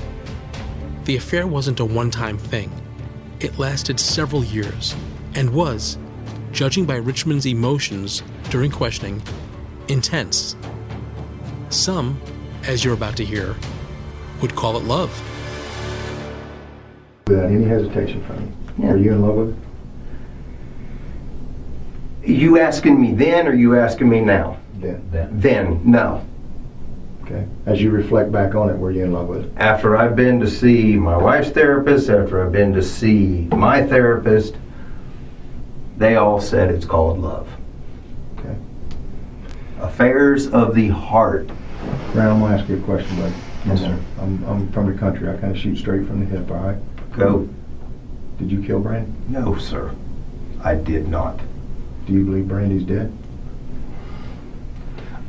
The 1.04 1.18
affair 1.18 1.46
wasn't 1.46 1.80
a 1.80 1.84
one 1.84 2.10
time 2.10 2.38
thing, 2.38 2.72
it 3.40 3.58
lasted 3.58 4.00
several 4.00 4.42
years 4.42 4.96
and 5.34 5.50
was, 5.50 5.98
judging 6.52 6.86
by 6.86 6.96
Richmond's 6.96 7.46
emotions 7.46 8.22
during 8.48 8.70
questioning, 8.70 9.22
intense. 9.88 10.56
Some, 11.76 12.20
as 12.64 12.84
you're 12.84 12.94
about 12.94 13.16
to 13.18 13.24
hear, 13.24 13.54
would 14.40 14.56
call 14.56 14.78
it 14.78 14.84
love. 14.84 15.10
Without 17.28 17.50
any 17.50 17.64
hesitation 17.64 18.24
from 18.24 18.40
you. 18.40 18.52
Yeah. 18.78 18.92
Are 18.92 18.96
you 18.96 19.12
in 19.12 19.22
love 19.22 19.34
with 19.34 19.54
her? 19.54 19.60
You 22.24 22.58
asking 22.58 23.00
me 23.00 23.12
then 23.12 23.46
or 23.46 23.54
you 23.54 23.76
asking 23.78 24.08
me 24.08 24.20
now? 24.20 24.58
Then. 24.74 25.28
Then, 25.38 25.82
no. 25.84 26.26
Okay. 27.22 27.46
As 27.66 27.82
you 27.82 27.90
reflect 27.90 28.32
back 28.32 28.54
on 28.54 28.70
it, 28.70 28.76
were 28.76 28.90
you 28.90 29.04
in 29.04 29.12
love 29.12 29.28
with 29.28 29.44
her? 29.44 29.62
After 29.62 29.96
I've 29.96 30.16
been 30.16 30.40
to 30.40 30.48
see 30.48 30.96
my 30.96 31.16
wife's 31.16 31.50
therapist, 31.50 32.08
after 32.08 32.44
I've 32.44 32.52
been 32.52 32.72
to 32.72 32.82
see 32.82 33.48
my 33.52 33.86
therapist, 33.86 34.56
they 35.98 36.16
all 36.16 36.40
said 36.40 36.70
it's 36.70 36.86
called 36.86 37.18
love. 37.18 37.48
Okay. 38.38 38.56
Affairs 39.80 40.48
of 40.48 40.74
the 40.74 40.88
heart. 40.88 41.50
Brad, 42.16 42.30
I'm 42.30 42.40
gonna 42.40 42.56
ask 42.56 42.66
you 42.66 42.78
a 42.78 42.80
question, 42.80 43.14
bud. 43.16 43.32
Yes, 43.66 43.80
sir. 43.80 43.98
I'm, 44.18 44.42
I'm 44.44 44.72
from 44.72 44.90
the 44.90 44.98
country. 44.98 45.28
I 45.28 45.36
kind 45.36 45.54
of 45.54 45.58
shoot 45.58 45.76
straight 45.76 46.06
from 46.06 46.20
the 46.20 46.24
hip. 46.24 46.50
All 46.50 46.56
right. 46.56 46.78
Go. 47.12 47.46
Did 48.38 48.50
you 48.50 48.62
kill 48.62 48.80
Brandy? 48.80 49.12
No, 49.28 49.58
sir. 49.58 49.94
I 50.64 50.76
did 50.76 51.08
not. 51.08 51.38
Do 52.06 52.14
you 52.14 52.24
believe 52.24 52.48
Brandy's 52.48 52.84
dead? 52.84 53.14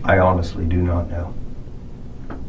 I 0.05 0.19
honestly 0.19 0.63
do 0.63 0.77
not 0.77 1.09
know. 1.09 1.33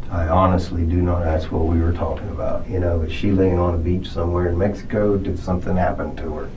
I 0.08 0.28
honestly 0.28 0.84
do 0.84 1.02
not. 1.02 1.24
That's 1.24 1.50
what 1.50 1.64
we 1.64 1.80
were 1.80 1.92
talking 1.92 2.30
about. 2.30 2.70
You 2.70 2.78
know, 2.78 3.00
is 3.00 3.12
she 3.12 3.32
laying 3.32 3.58
on 3.58 3.74
a 3.74 3.78
beach 3.78 4.08
somewhere 4.08 4.46
in 4.50 4.56
Mexico? 4.56 5.16
Did 5.16 5.40
something 5.40 5.76
happen 5.76 6.14
to 6.14 6.34
her? 6.34 6.50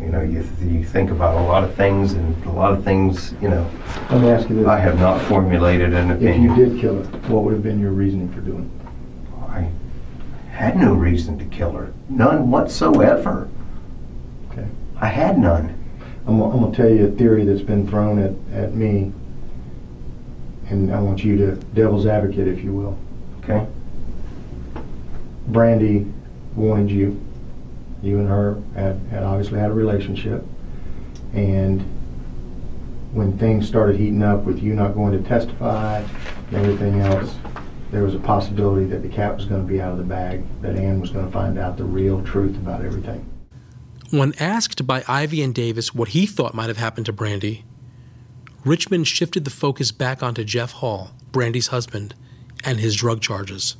You 0.00 0.06
know, 0.06 0.20
you, 0.22 0.46
you 0.60 0.84
think 0.84 1.10
about 1.10 1.36
a 1.36 1.42
lot 1.42 1.62
of 1.64 1.74
things, 1.74 2.12
and 2.12 2.44
a 2.46 2.50
lot 2.52 2.72
of 2.72 2.84
things, 2.84 3.32
you 3.40 3.48
know, 3.48 3.70
Let 4.10 4.20
me 4.20 4.28
ask 4.28 4.48
you 4.48 4.56
this. 4.56 4.66
I 4.66 4.78
have 4.78 4.98
not 4.98 5.20
formulated 5.22 5.94
an 5.94 6.10
opinion. 6.10 6.32
If 6.34 6.42
you 6.42 6.52
opinion. 6.52 6.72
did 6.74 6.80
kill 6.80 7.02
her, 7.04 7.18
what 7.32 7.44
would 7.44 7.54
have 7.54 7.62
been 7.62 7.78
your 7.80 7.92
reasoning 7.92 8.30
for 8.32 8.40
doing 8.40 8.64
it? 8.64 9.44
I 9.48 9.70
had 10.50 10.76
no 10.76 10.94
reason 10.94 11.38
to 11.38 11.44
kill 11.46 11.72
her. 11.72 11.92
None 12.08 12.50
whatsoever. 12.50 13.48
Okay. 14.50 14.66
I 15.00 15.06
had 15.06 15.38
none. 15.38 15.80
I'm, 16.26 16.38
gonna- 16.38 16.54
I'm 16.54 16.60
gonna 16.62 16.74
tell 16.76 16.88
you 16.88 17.06
a 17.06 17.10
theory 17.10 17.44
that's 17.44 17.62
been 17.62 17.86
thrown 17.86 18.18
at, 18.18 18.32
at 18.56 18.74
me, 18.74 19.12
and 20.70 20.92
I 20.92 21.00
want 21.00 21.22
you 21.22 21.36
to 21.38 21.52
devil's 21.74 22.06
advocate, 22.06 22.48
if 22.48 22.62
you 22.64 22.72
will. 22.72 22.98
Okay? 23.44 23.66
Brandy 25.48 26.06
wanted 26.56 26.90
you. 26.90 27.20
You 28.04 28.18
and 28.18 28.28
her 28.28 28.62
had, 28.74 29.00
had 29.10 29.22
obviously 29.22 29.58
had 29.58 29.70
a 29.70 29.74
relationship, 29.74 30.44
and 31.32 31.80
when 33.12 33.38
things 33.38 33.66
started 33.66 33.96
heating 33.96 34.22
up 34.22 34.44
with 34.44 34.62
you 34.62 34.74
not 34.74 34.94
going 34.94 35.12
to 35.12 35.26
testify 35.26 35.98
and 36.48 36.54
everything 36.54 37.00
else, 37.00 37.34
there 37.90 38.02
was 38.02 38.14
a 38.14 38.18
possibility 38.18 38.86
that 38.86 39.02
the 39.02 39.08
cat 39.08 39.36
was 39.36 39.46
going 39.46 39.66
to 39.66 39.66
be 39.66 39.80
out 39.80 39.92
of 39.92 39.98
the 39.98 40.04
bag, 40.04 40.44
that 40.60 40.76
Ann 40.76 41.00
was 41.00 41.10
going 41.10 41.24
to 41.24 41.32
find 41.32 41.58
out 41.58 41.76
the 41.76 41.84
real 41.84 42.22
truth 42.24 42.56
about 42.56 42.84
everything. 42.84 43.24
When 44.10 44.34
asked 44.38 44.86
by 44.86 45.02
Ivey 45.08 45.42
and 45.42 45.54
Davis 45.54 45.94
what 45.94 46.08
he 46.08 46.26
thought 46.26 46.54
might 46.54 46.68
have 46.68 46.76
happened 46.76 47.06
to 47.06 47.12
Brandy, 47.12 47.64
Richmond 48.64 49.06
shifted 49.06 49.44
the 49.44 49.50
focus 49.50 49.92
back 49.92 50.22
onto 50.22 50.44
Jeff 50.44 50.72
Hall, 50.72 51.12
Brandy's 51.32 51.68
husband, 51.68 52.14
and 52.64 52.80
his 52.80 52.96
drug 52.96 53.20
charges. 53.20 53.76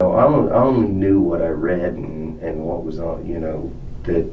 So 0.00 0.12
I 0.12 0.24
only, 0.24 0.52
I 0.52 0.56
only 0.56 0.88
knew 0.88 1.20
what 1.20 1.40
I 1.42 1.48
read 1.48 1.94
and, 1.94 2.25
and 2.42 2.58
what 2.64 2.84
was 2.84 2.98
on, 2.98 3.26
you 3.26 3.38
know, 3.38 3.70
that 4.04 4.26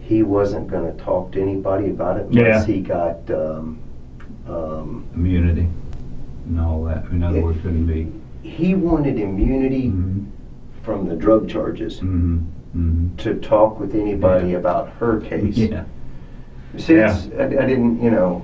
he 0.00 0.22
wasn't 0.22 0.68
going 0.68 0.84
to 0.96 1.02
talk 1.04 1.32
to 1.32 1.40
anybody 1.40 1.90
about 1.90 2.18
it 2.18 2.26
unless 2.26 2.68
Yeah. 2.68 2.74
he 2.74 2.80
got, 2.80 3.30
um, 3.30 3.78
um, 4.48 5.04
immunity 5.14 5.66
and 6.46 6.60
all 6.60 6.84
that. 6.84 7.04
In 7.10 7.22
other 7.22 7.40
words, 7.42 7.60
couldn't 7.62 7.86
be. 7.86 8.10
he 8.42 8.74
wanted 8.74 9.18
immunity 9.18 9.88
Mhm. 9.90 10.26
from 10.82 11.08
the 11.08 11.16
drug 11.16 11.48
charges 11.48 12.00
Mhm. 12.00 12.40
Mhm. 12.76 13.16
to 13.16 13.34
talk 13.36 13.80
with 13.80 13.94
anybody 13.94 14.52
about 14.52 14.90
her 15.00 15.18
case. 15.20 15.56
Yeah. 15.56 15.84
See, 16.76 16.96
Yeah. 16.96 17.16
I, 17.38 17.44
I 17.44 17.66
didn't, 17.66 18.02
you 18.02 18.10
know, 18.10 18.42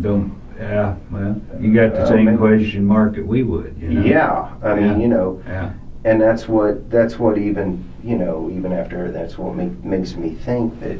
Don't. 0.00 0.32
Yeah. 0.58 0.96
Well, 1.12 1.36
you 1.60 1.72
got 1.72 1.92
the 1.94 2.02
Uh, 2.02 2.06
same 2.06 2.24
maybe- 2.24 2.36
question 2.38 2.84
mark 2.84 3.14
that 3.14 3.26
we 3.26 3.42
would. 3.44 3.74
You 3.80 3.88
know? 3.90 4.02
yeah, 4.02 4.48
I 4.62 4.74
mean, 4.74 4.84
Yeah. 4.84 4.96
you 4.98 5.08
know, 5.08 5.38
Yeah. 5.48 5.70
And 6.04 6.20
that's 6.20 6.48
what 6.48 6.90
that's 6.90 7.18
what 7.18 7.38
even 7.38 7.84
you 8.02 8.16
know 8.16 8.48
even 8.52 8.72
after 8.72 9.10
that's 9.10 9.36
what 9.36 9.54
make, 9.54 9.84
makes 9.84 10.14
me 10.14 10.30
think 10.30 10.78
that 10.80 10.98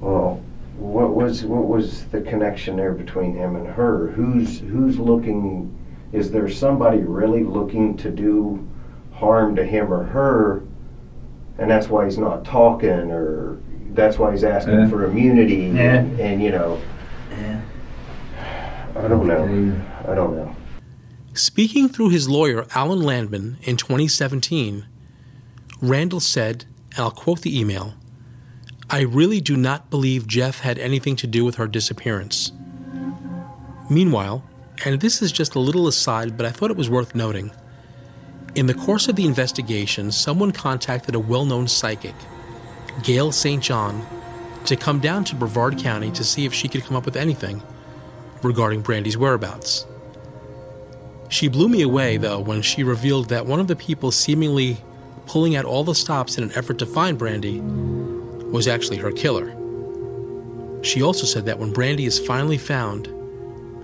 well 0.00 0.42
what 0.76 1.14
was 1.14 1.44
what 1.44 1.66
was 1.66 2.04
the 2.06 2.20
connection 2.20 2.76
there 2.76 2.92
between 2.92 3.34
him 3.34 3.56
and 3.56 3.66
her? 3.66 4.08
Who's 4.08 4.60
who's 4.60 4.98
looking 4.98 5.78
is 6.12 6.30
there 6.30 6.48
somebody 6.48 6.98
really 6.98 7.42
looking 7.44 7.96
to 7.98 8.10
do 8.10 8.66
harm 9.12 9.54
to 9.56 9.64
him 9.64 9.92
or 9.92 10.04
her? 10.04 10.62
And 11.58 11.70
that's 11.70 11.88
why 11.88 12.04
he's 12.04 12.18
not 12.18 12.44
talking 12.44 13.10
or 13.10 13.58
that's 13.92 14.18
why 14.18 14.32
he's 14.32 14.44
asking 14.44 14.80
Yeah. 14.80 14.88
for 14.88 15.04
immunity 15.04 15.70
Yeah. 15.74 15.96
and, 15.98 16.20
and 16.20 16.42
you 16.42 16.50
know. 16.50 16.78
I 18.94 19.08
don't 19.08 19.26
know. 19.26 19.80
I 20.06 20.14
don't 20.14 20.36
know 20.36 20.54
Speaking 21.34 21.88
through 21.88 22.10
his 22.10 22.28
lawyer, 22.28 22.66
Alan 22.74 23.00
Landman, 23.00 23.56
in 23.62 23.78
2017, 23.78 24.84
Randall 25.80 26.20
said, 26.20 26.66
and 26.90 27.00
I'll 27.00 27.10
quote 27.10 27.40
the 27.40 27.58
email 27.58 27.94
I 28.90 29.00
really 29.00 29.40
do 29.40 29.56
not 29.56 29.88
believe 29.88 30.26
Jeff 30.26 30.60
had 30.60 30.78
anything 30.78 31.16
to 31.16 31.26
do 31.26 31.44
with 31.44 31.54
her 31.54 31.66
disappearance. 31.66 32.52
Meanwhile, 33.88 34.44
and 34.84 35.00
this 35.00 35.22
is 35.22 35.32
just 35.32 35.54
a 35.54 35.60
little 35.60 35.88
aside, 35.88 36.36
but 36.36 36.44
I 36.44 36.50
thought 36.50 36.70
it 36.70 36.76
was 36.76 36.90
worth 36.90 37.14
noting, 37.14 37.50
in 38.54 38.66
the 38.66 38.74
course 38.74 39.08
of 39.08 39.16
the 39.16 39.24
investigation, 39.24 40.12
someone 40.12 40.52
contacted 40.52 41.14
a 41.14 41.18
well 41.18 41.46
known 41.46 41.66
psychic, 41.66 42.14
Gail 43.02 43.32
St. 43.32 43.62
John, 43.62 44.04
to 44.66 44.76
come 44.76 45.00
down 45.00 45.24
to 45.24 45.34
Brevard 45.34 45.78
County 45.78 46.10
to 46.10 46.22
see 46.22 46.44
if 46.44 46.52
she 46.52 46.68
could 46.68 46.84
come 46.84 46.96
up 46.96 47.06
with 47.06 47.16
anything 47.16 47.62
regarding 48.42 48.82
Brandy's 48.82 49.16
whereabouts. 49.16 49.86
She 51.32 51.48
blew 51.48 51.66
me 51.66 51.80
away, 51.80 52.18
though, 52.18 52.38
when 52.38 52.60
she 52.60 52.84
revealed 52.84 53.30
that 53.30 53.46
one 53.46 53.58
of 53.58 53.66
the 53.66 53.74
people 53.74 54.10
seemingly 54.10 54.76
pulling 55.24 55.56
at 55.56 55.64
all 55.64 55.82
the 55.82 55.94
stops 55.94 56.36
in 56.36 56.44
an 56.44 56.52
effort 56.54 56.78
to 56.80 56.84
find 56.84 57.16
Brandy 57.16 57.60
was 57.60 58.68
actually 58.68 58.98
her 58.98 59.10
killer. 59.10 59.56
She 60.82 61.02
also 61.02 61.24
said 61.24 61.46
that 61.46 61.58
when 61.58 61.72
Brandy 61.72 62.04
is 62.04 62.18
finally 62.18 62.58
found, 62.58 63.08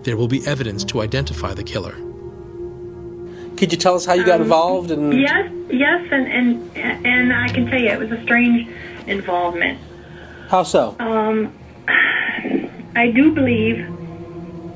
there 0.02 0.14
will 0.14 0.28
be 0.28 0.46
evidence 0.46 0.84
to 0.84 1.00
identify 1.00 1.54
the 1.54 1.64
killer. 1.64 1.94
Could 3.56 3.72
you 3.72 3.78
tell 3.78 3.94
us 3.94 4.04
how 4.04 4.12
you 4.12 4.26
got 4.26 4.42
involved? 4.42 4.90
And 4.90 5.18
Yes, 5.18 5.50
yes, 5.70 6.06
and, 6.10 6.26
and 6.76 7.06
and 7.06 7.32
I 7.32 7.48
can 7.48 7.66
tell 7.66 7.80
you 7.80 7.88
it 7.88 7.98
was 7.98 8.12
a 8.12 8.22
strange 8.24 8.68
involvement. 9.06 9.80
how 10.48 10.64
so? 10.64 10.94
Um, 10.98 11.50
I 12.94 13.10
do 13.10 13.32
believe, 13.32 13.88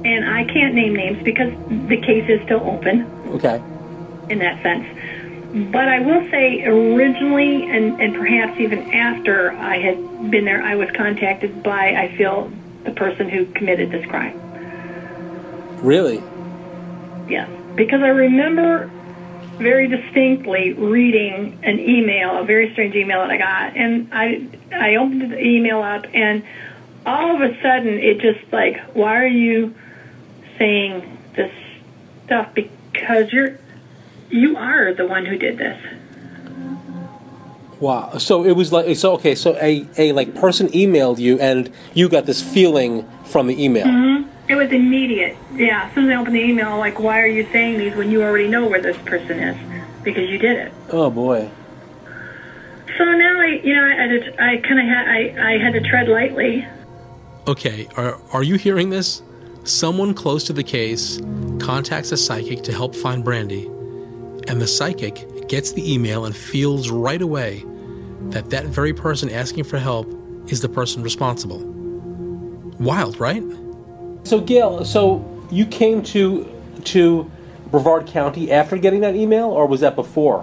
and 0.05 0.29
I 0.29 0.45
can't 0.45 0.75
name 0.75 0.95
names 0.95 1.23
because 1.23 1.53
the 1.89 1.97
case 1.97 2.29
is 2.29 2.41
still 2.43 2.61
open 2.63 3.07
Okay. 3.29 3.63
in 4.29 4.39
that 4.39 4.63
sense. 4.63 4.87
But 5.71 5.87
I 5.87 5.99
will 6.01 6.29
say, 6.31 6.65
originally, 6.65 7.69
and, 7.71 8.01
and 8.01 8.15
perhaps 8.15 8.59
even 8.59 8.91
after 8.93 9.53
I 9.53 9.79
had 9.79 10.31
been 10.31 10.47
there, 10.47 10.63
I 10.63 10.77
was 10.77 10.91
contacted 10.93 11.63
by, 11.63 11.95
I 11.95 12.17
feel, 12.17 12.51
the 12.85 12.93
person 12.93 13.29
who 13.29 13.45
committed 13.47 13.91
this 13.91 14.07
crime. 14.07 14.39
Really? 15.83 16.23
Yes, 17.29 17.51
because 17.77 18.01
I 18.03 18.09
remember 18.09 18.91
very 19.59 19.89
distinctly 19.89 20.73
reading 20.73 21.59
an 21.63 21.79
email, 21.79 22.39
a 22.39 22.45
very 22.45 22.73
strange 22.73 22.95
email 22.95 23.21
that 23.21 23.31
I 23.31 23.37
got, 23.37 23.77
and 23.77 24.09
I 24.13 24.47
I 24.73 24.97
opened 24.97 25.31
the 25.33 25.39
email 25.39 25.83
up, 25.83 26.07
and 26.15 26.43
all 27.05 27.35
of 27.35 27.43
a 27.43 27.55
sudden 27.61 27.99
it 27.99 28.21
just 28.21 28.41
like, 28.53 28.81
why 28.95 29.17
are 29.17 29.27
you 29.27 29.75
saying 30.59 31.19
this 31.35 31.53
stuff? 32.27 32.55
Because 32.55 33.33
you're 33.33 33.59
you 34.31 34.57
are 34.57 34.95
the 34.95 35.07
one 35.07 35.27
who 35.27 35.37
did 35.37 35.59
this. 35.59 35.79
Wow. 37.81 38.17
So 38.19 38.45
it 38.45 38.53
was 38.53 38.73
like 38.73 38.97
so. 38.97 39.15
Okay. 39.15 39.35
So 39.35 39.57
a 39.61 39.87
a 39.99 40.13
like 40.13 40.35
person 40.35 40.69
emailed 40.69 41.19
you, 41.19 41.39
and 41.41 41.71
you 41.95 42.09
got 42.09 42.27
this 42.27 42.41
feeling 42.41 43.09
from 43.25 43.49
the 43.49 43.63
email. 43.63 43.87
Mm-hmm. 43.87 44.29
It 44.49 44.55
was 44.57 44.71
immediate. 44.71 45.37
Yeah, 45.55 45.85
as 45.87 45.95
soon 45.95 46.11
as 46.11 46.17
I 46.17 46.21
opened 46.21 46.37
the 46.37 46.41
email, 46.41 46.77
like, 46.79 46.99
why 46.99 47.21
are 47.21 47.27
you 47.27 47.47
saying 47.53 47.79
these 47.79 47.95
when 47.95 48.11
you 48.11 48.23
already 48.23 48.49
know 48.49 48.67
where 48.67 48.81
this 48.81 48.97
person 48.99 49.39
is? 49.39 49.57
Because 50.03 50.29
you 50.29 50.39
did 50.39 50.57
it. 50.59 50.73
Oh 50.91 51.11
boy. 51.11 51.49
So 52.99 53.05
now 53.05 53.41
I, 53.41 53.61
you 53.65 53.75
know, 53.75 53.85
I, 53.85 53.95
had 53.95 54.09
to- 54.11 54.43
I 54.43 54.57
kind 54.59 54.79
of 54.81 54.87
had, 54.87 55.09
I, 55.09 55.55
I 55.55 55.59
had 55.59 55.73
to 55.73 55.81
tread 55.81 56.09
lightly. 56.09 56.67
Okay. 57.47 57.89
Are 57.97 58.19
are 58.33 58.43
you 58.43 58.57
hearing 58.57 58.91
this? 58.91 59.23
Someone 59.65 60.13
close 60.13 60.43
to 60.45 60.53
the 60.53 60.65
case 60.65 61.21
contacts 61.61 62.11
a 62.11 62.17
psychic 62.17 62.63
to 62.65 62.73
help 62.73 62.97
find 62.97 63.23
Brandy, 63.23 63.67
and 64.49 64.61
the 64.61 64.67
psychic 64.67 65.47
gets 65.47 65.71
the 65.71 65.93
email 65.93 66.25
and 66.25 66.35
feels 66.35 66.91
right 66.91 67.23
away 67.23 67.65
that 68.31 68.51
that 68.51 68.67
very 68.67 68.93
person 68.93 69.31
asking 69.31 69.63
for 69.63 69.79
help 69.79 70.13
is 70.49 70.63
the 70.63 70.69
person 70.69 71.05
responsible. 71.05 71.61
Wild, 72.81 73.21
right? 73.21 73.45
So, 74.25 74.41
Gail, 74.41 74.85
so 74.85 75.25
you 75.53 75.65
came 75.67 76.03
to 76.05 76.49
to 76.85 77.31
Brevard 77.71 78.09
County 78.09 78.51
after 78.51 78.77
getting 78.77 79.01
that 79.03 79.15
email, 79.15 79.49
or 79.49 79.67
was 79.67 79.81
that 79.81 79.95
before? 79.95 80.41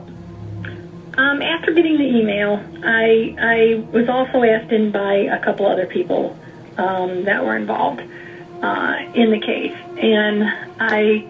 Um, 1.18 1.42
after 1.42 1.74
getting 1.74 1.98
the 1.98 2.08
email, 2.08 2.64
I 2.86 3.36
I 3.38 3.84
was 3.92 4.08
also 4.08 4.44
asked 4.44 4.72
in 4.72 4.92
by 4.92 5.14
a 5.14 5.44
couple 5.44 5.68
other 5.68 5.88
people 5.88 6.38
um, 6.78 7.26
that 7.26 7.44
were 7.44 7.58
involved 7.58 8.02
uh, 8.62 9.12
in 9.14 9.32
the 9.32 9.40
case, 9.40 9.76
and 9.98 10.44
I 10.80 11.28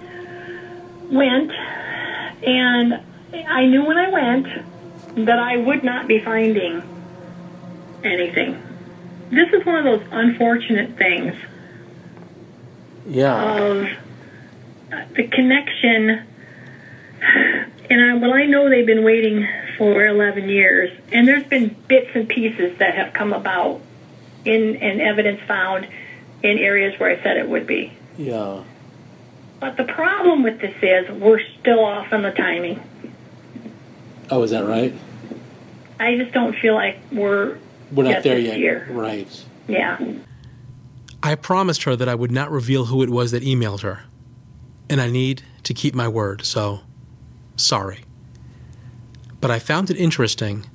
went, 1.12 1.52
and 2.44 3.02
I 3.48 3.66
knew 3.66 3.86
when 3.86 3.98
I 3.98 4.10
went 4.10 5.26
that 5.26 5.40
I 5.40 5.58
would 5.58 5.84
not 5.84 6.08
be 6.08 6.20
finding 6.20 6.82
anything. 8.04 8.62
This 9.32 9.52
is 9.54 9.66
one 9.66 9.76
of 9.76 9.84
those 9.84 10.08
unfortunate 10.12 10.98
things 10.98 11.36
Yeah. 13.08 13.58
of 13.62 13.88
the 15.16 15.24
connection. 15.28 16.24
And 17.92 18.02
I, 18.02 18.14
well, 18.16 18.34
I 18.34 18.46
know 18.46 18.70
they've 18.70 18.86
been 18.86 19.04
waiting 19.04 19.48
for 19.78 20.06
11 20.06 20.48
years, 20.50 20.92
and 21.12 21.28
there's 21.28 21.44
been 21.44 21.76
bits 21.88 22.10
and 22.14 22.28
pieces 22.30 22.78
that 22.78 22.96
have 22.96 23.14
come 23.14 23.34
about 23.34 23.82
in 24.46 24.76
and 24.78 25.02
evidence 25.02 25.42
found 25.48 25.88
in 26.44 26.58
areas 26.58 27.00
where 27.00 27.10
I 27.10 27.22
said 27.24 27.38
it 27.38 27.48
would 27.50 27.68
be. 27.68 27.92
Yeah. 28.18 28.64
But 29.60 29.78
the 29.78 29.84
problem 29.84 30.44
with 30.44 30.60
this 30.62 30.76
is 30.82 31.10
we're 31.20 31.42
still 31.60 31.84
off 31.84 32.14
on 32.14 32.22
the 32.24 32.32
timing. 32.32 32.82
Oh, 34.30 34.44
is 34.44 34.52
that 34.52 34.66
right? 34.66 34.94
I 36.00 36.16
just 36.18 36.32
don't 36.34 36.56
feel 36.56 36.76
like 36.76 36.98
we're 37.12 37.58
We're 37.92 38.04
not 38.04 38.10
yet 38.12 38.24
there 38.24 38.40
yet. 38.40 38.58
year. 38.60 38.88
Right. 38.90 39.46
Yeah. 39.68 40.00
I 41.22 41.36
promised 41.36 41.84
her 41.84 41.96
that 41.98 42.08
I 42.08 42.16
would 42.16 42.32
not 42.32 42.50
reveal 42.52 42.86
who 42.86 43.04
it 43.04 43.10
was 43.10 43.32
that 43.32 43.44
emailed 43.44 43.82
her. 43.82 44.04
And 44.90 45.02
I 45.02 45.08
need 45.10 45.42
to 45.64 45.74
keep 45.74 45.94
my 45.94 46.08
word, 46.08 46.46
so 46.46 46.80
sorry. 47.58 48.00
But 49.42 49.52
I 49.52 49.60
found 49.60 49.90
it 49.90 49.98
interesting 49.98 50.66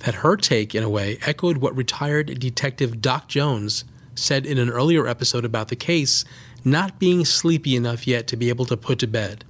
that 0.00 0.16
her 0.16 0.36
take, 0.36 0.74
in 0.74 0.82
a 0.82 0.88
way, 0.90 1.18
echoed 1.24 1.58
what 1.58 1.76
retired 1.76 2.38
Detective 2.40 3.00
Doc 3.00 3.28
Jones 3.28 3.84
said 4.20 4.44
in 4.44 4.58
an 4.58 4.70
earlier 4.70 5.08
episode 5.08 5.44
about 5.44 5.68
the 5.68 5.76
case 5.76 6.24
not 6.64 6.98
being 6.98 7.24
sleepy 7.24 7.74
enough 7.74 8.06
yet 8.06 8.26
to 8.26 8.36
be 8.36 8.50
able 8.50 8.66
to 8.66 8.76
put 8.76 8.98
to 8.98 9.06
bed. 9.06 9.44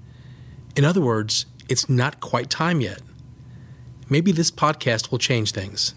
In 0.76 0.85
other 0.85 1.00
words, 1.00 1.46
it's 1.68 1.88
not 1.88 2.20
quite 2.20 2.48
time 2.48 2.80
yet. 2.80 3.00
Maybe 4.09 4.33
this 4.33 4.50
podcast 4.50 5.11
will 5.11 5.18
change 5.18 5.52
things. 5.52 5.94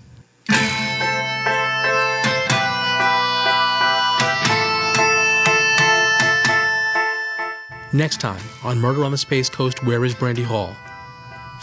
Next 7.94 8.20
time 8.20 8.42
on 8.64 8.80
Murder 8.80 9.04
on 9.04 9.12
the 9.12 9.20
Space 9.20 9.50
Coast 9.50 9.86
Where 9.86 10.04
is 10.04 10.16
Brandy 10.16 10.42
Hall? 10.42 10.76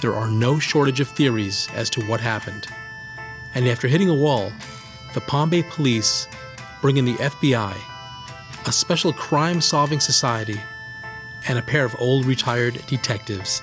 There 0.00 0.14
are 0.14 0.30
no 0.30 0.60
shortage 0.60 1.00
of 1.00 1.08
theories 1.08 1.68
as 1.74 1.90
to 1.90 2.04
what 2.06 2.20
happened. 2.20 2.68
And 3.54 3.66
after 3.66 3.88
hitting 3.88 4.08
a 4.08 4.14
wall, 4.14 4.52
the 5.12 5.46
Bay 5.50 5.64
police 5.64 6.28
bring 6.80 6.96
in 6.96 7.04
the 7.04 7.14
FBI, 7.14 7.76
a 8.66 8.72
special 8.72 9.12
crime 9.12 9.60
solving 9.60 10.00
society, 10.00 10.60
and 11.48 11.58
a 11.58 11.62
pair 11.62 11.84
of 11.84 11.94
old 11.98 12.24
retired 12.24 12.82
detectives 12.86 13.62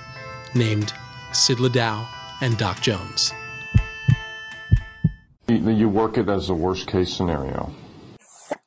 named 0.54 0.92
Sid 1.32 1.58
Ladow 1.58 2.06
and 2.40 2.56
Doc 2.56 2.80
Jones. 2.80 3.32
You 5.48 5.88
work 5.88 6.18
it 6.18 6.28
as 6.28 6.50
a 6.50 6.54
worst 6.54 6.86
case 6.86 7.12
scenario. 7.12 7.72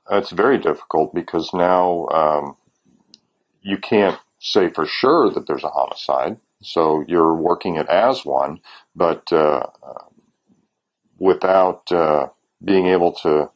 It's 0.10 0.32
very 0.32 0.58
difficult 0.58 1.14
because 1.14 1.54
now 1.54 2.08
um, 2.08 2.58
you 3.62 3.78
can't 3.78 4.20
say 4.40 4.70
for 4.70 4.86
sure 4.86 5.30
that 5.30 5.48
there's 5.48 5.64
a 5.64 5.70
homicide. 5.70 6.38
So 6.64 7.04
you're 7.08 7.34
working 7.34 7.76
it 7.76 7.88
as 7.88 8.26
one, 8.26 8.60
but 8.96 9.32
uh, 9.32 9.68
without 11.18 11.92
uh, 11.92 12.28
being 12.64 12.88
able 12.88 13.14
to 13.24 13.50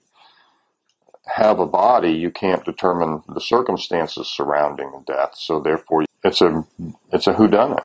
have 1.28 1.60
a 1.60 1.66
body, 1.66 2.12
you 2.12 2.32
can't 2.32 2.64
determine 2.64 3.22
the 3.28 3.42
circumstances 3.42 4.28
surrounding 4.28 4.92
the 4.92 5.04
death. 5.06 5.32
So 5.36 5.60
therefore, 5.60 6.06
it's 6.24 6.42
a 6.42 6.66
it's 7.12 7.28
a 7.28 7.34
whodunit. 7.34 7.84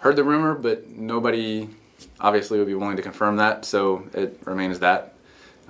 Heard 0.00 0.16
the 0.16 0.24
rumor, 0.24 0.54
but 0.54 0.88
nobody 0.88 1.68
obviously 2.20 2.58
would 2.58 2.66
be 2.66 2.74
willing 2.74 2.96
to 2.96 3.02
confirm 3.02 3.36
that, 3.36 3.64
so 3.64 4.04
it 4.12 4.40
remains 4.44 4.80
that. 4.80 5.14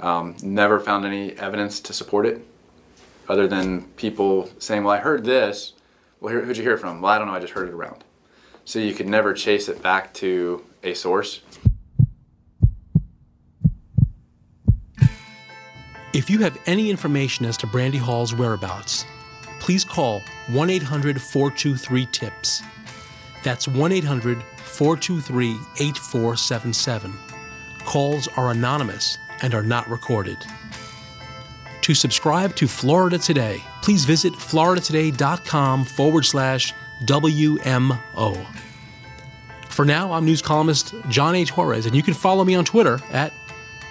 Um, 0.00 0.34
never 0.42 0.80
found 0.80 1.04
any 1.06 1.32
evidence 1.38 1.78
to 1.80 1.92
support 1.92 2.26
it, 2.26 2.44
other 3.28 3.46
than 3.46 3.82
people 3.96 4.50
saying, 4.58 4.82
"Well, 4.82 4.94
I 4.94 4.98
heard 4.98 5.24
this." 5.24 5.72
Well, 6.20 6.32
who- 6.34 6.40
who'd 6.40 6.56
you 6.56 6.62
hear 6.64 6.76
from? 6.78 7.00
Well, 7.00 7.12
I 7.12 7.18
don't 7.18 7.28
know. 7.28 7.34
I 7.34 7.38
just 7.38 7.52
heard 7.52 7.68
it 7.68 7.74
around. 7.74 8.02
So 8.64 8.78
you 8.78 8.94
could 8.94 9.08
never 9.08 9.34
chase 9.34 9.68
it 9.68 9.82
back 9.82 10.12
to 10.14 10.64
a 10.82 10.94
source. 10.94 11.40
If 16.14 16.30
you 16.30 16.38
have 16.38 16.56
any 16.66 16.90
information 16.90 17.44
as 17.44 17.56
to 17.56 17.66
Brandy 17.66 17.98
Hall's 17.98 18.32
whereabouts, 18.32 19.04
please 19.58 19.84
call 19.84 20.22
1 20.46 20.70
800 20.70 21.20
423 21.20 22.06
TIPS. 22.06 22.62
That's 23.42 23.66
1 23.66 23.90
800 23.90 24.40
423 24.58 25.50
8477. 25.80 27.12
Calls 27.80 28.28
are 28.36 28.52
anonymous 28.52 29.18
and 29.42 29.56
are 29.56 29.64
not 29.64 29.90
recorded. 29.90 30.38
To 31.80 31.94
subscribe 31.94 32.54
to 32.56 32.68
Florida 32.68 33.18
Today, 33.18 33.60
please 33.82 34.04
visit 34.04 34.32
floridatoday.com 34.34 35.84
forward 35.84 36.24
slash 36.24 36.72
WMO. 37.06 38.46
For 39.68 39.84
now, 39.84 40.12
I'm 40.12 40.24
news 40.24 40.40
columnist 40.40 40.94
John 41.08 41.34
A. 41.34 41.44
Torres, 41.44 41.86
and 41.86 41.96
you 41.96 42.02
can 42.04 42.14
follow 42.14 42.44
me 42.44 42.54
on 42.54 42.64
Twitter 42.64 43.00
at 43.10 43.32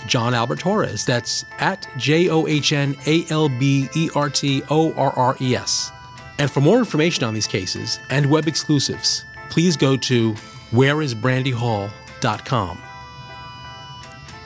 John 0.07 0.33
Albert 0.33 0.59
Torres. 0.59 1.05
That's 1.05 1.45
at 1.59 1.87
J 1.97 2.29
O 2.29 2.47
H 2.47 2.73
N 2.73 2.95
A 3.05 3.25
L 3.29 3.49
B 3.49 3.89
E 3.95 4.09
R 4.15 4.29
T 4.29 4.63
O 4.69 4.93
R 4.93 5.11
R 5.11 5.37
E 5.41 5.55
S. 5.55 5.91
And 6.39 6.49
for 6.49 6.61
more 6.61 6.79
information 6.79 7.23
on 7.23 7.33
these 7.33 7.47
cases 7.47 7.99
and 8.09 8.25
web 8.25 8.47
exclusives, 8.47 9.25
please 9.49 9.77
go 9.77 9.95
to 9.97 10.33
whereisbrandyhall.com. 10.71 12.81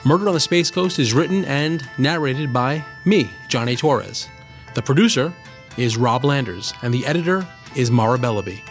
Murder 0.04 0.28
on 0.28 0.34
the 0.34 0.40
Space 0.40 0.70
Coast 0.70 0.98
is 0.98 1.12
written 1.12 1.44
and 1.46 1.88
narrated 1.98 2.52
by 2.52 2.84
me, 3.04 3.30
John 3.48 3.68
A. 3.68 3.76
Torres. 3.76 4.28
The 4.74 4.82
producer 4.82 5.32
is 5.76 5.96
Rob 5.96 6.24
Landers, 6.24 6.72
and 6.82 6.94
the 6.94 7.06
editor 7.06 7.46
is 7.74 7.90
Mara 7.90 8.18
Bellaby. 8.18 8.62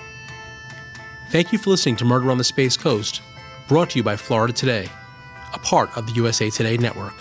Thank 1.30 1.52
you 1.52 1.58
for 1.58 1.71
listening 1.71 1.97
to 1.97 2.06
Murder 2.06 2.32
on 2.32 2.38
the 2.38 2.43
Space 2.43 2.78
Coast, 2.78 3.21
brought 3.67 3.89
to 3.91 4.00
you 4.00 4.04
by 4.04 4.15
Florida 4.15 4.54
Today, 4.54 4.89
a 5.54 5.60
part 5.60 5.96
of 5.98 6.06
the 6.08 6.14
USA 6.14 6.50
Today 6.50 6.78
network. 6.78 7.14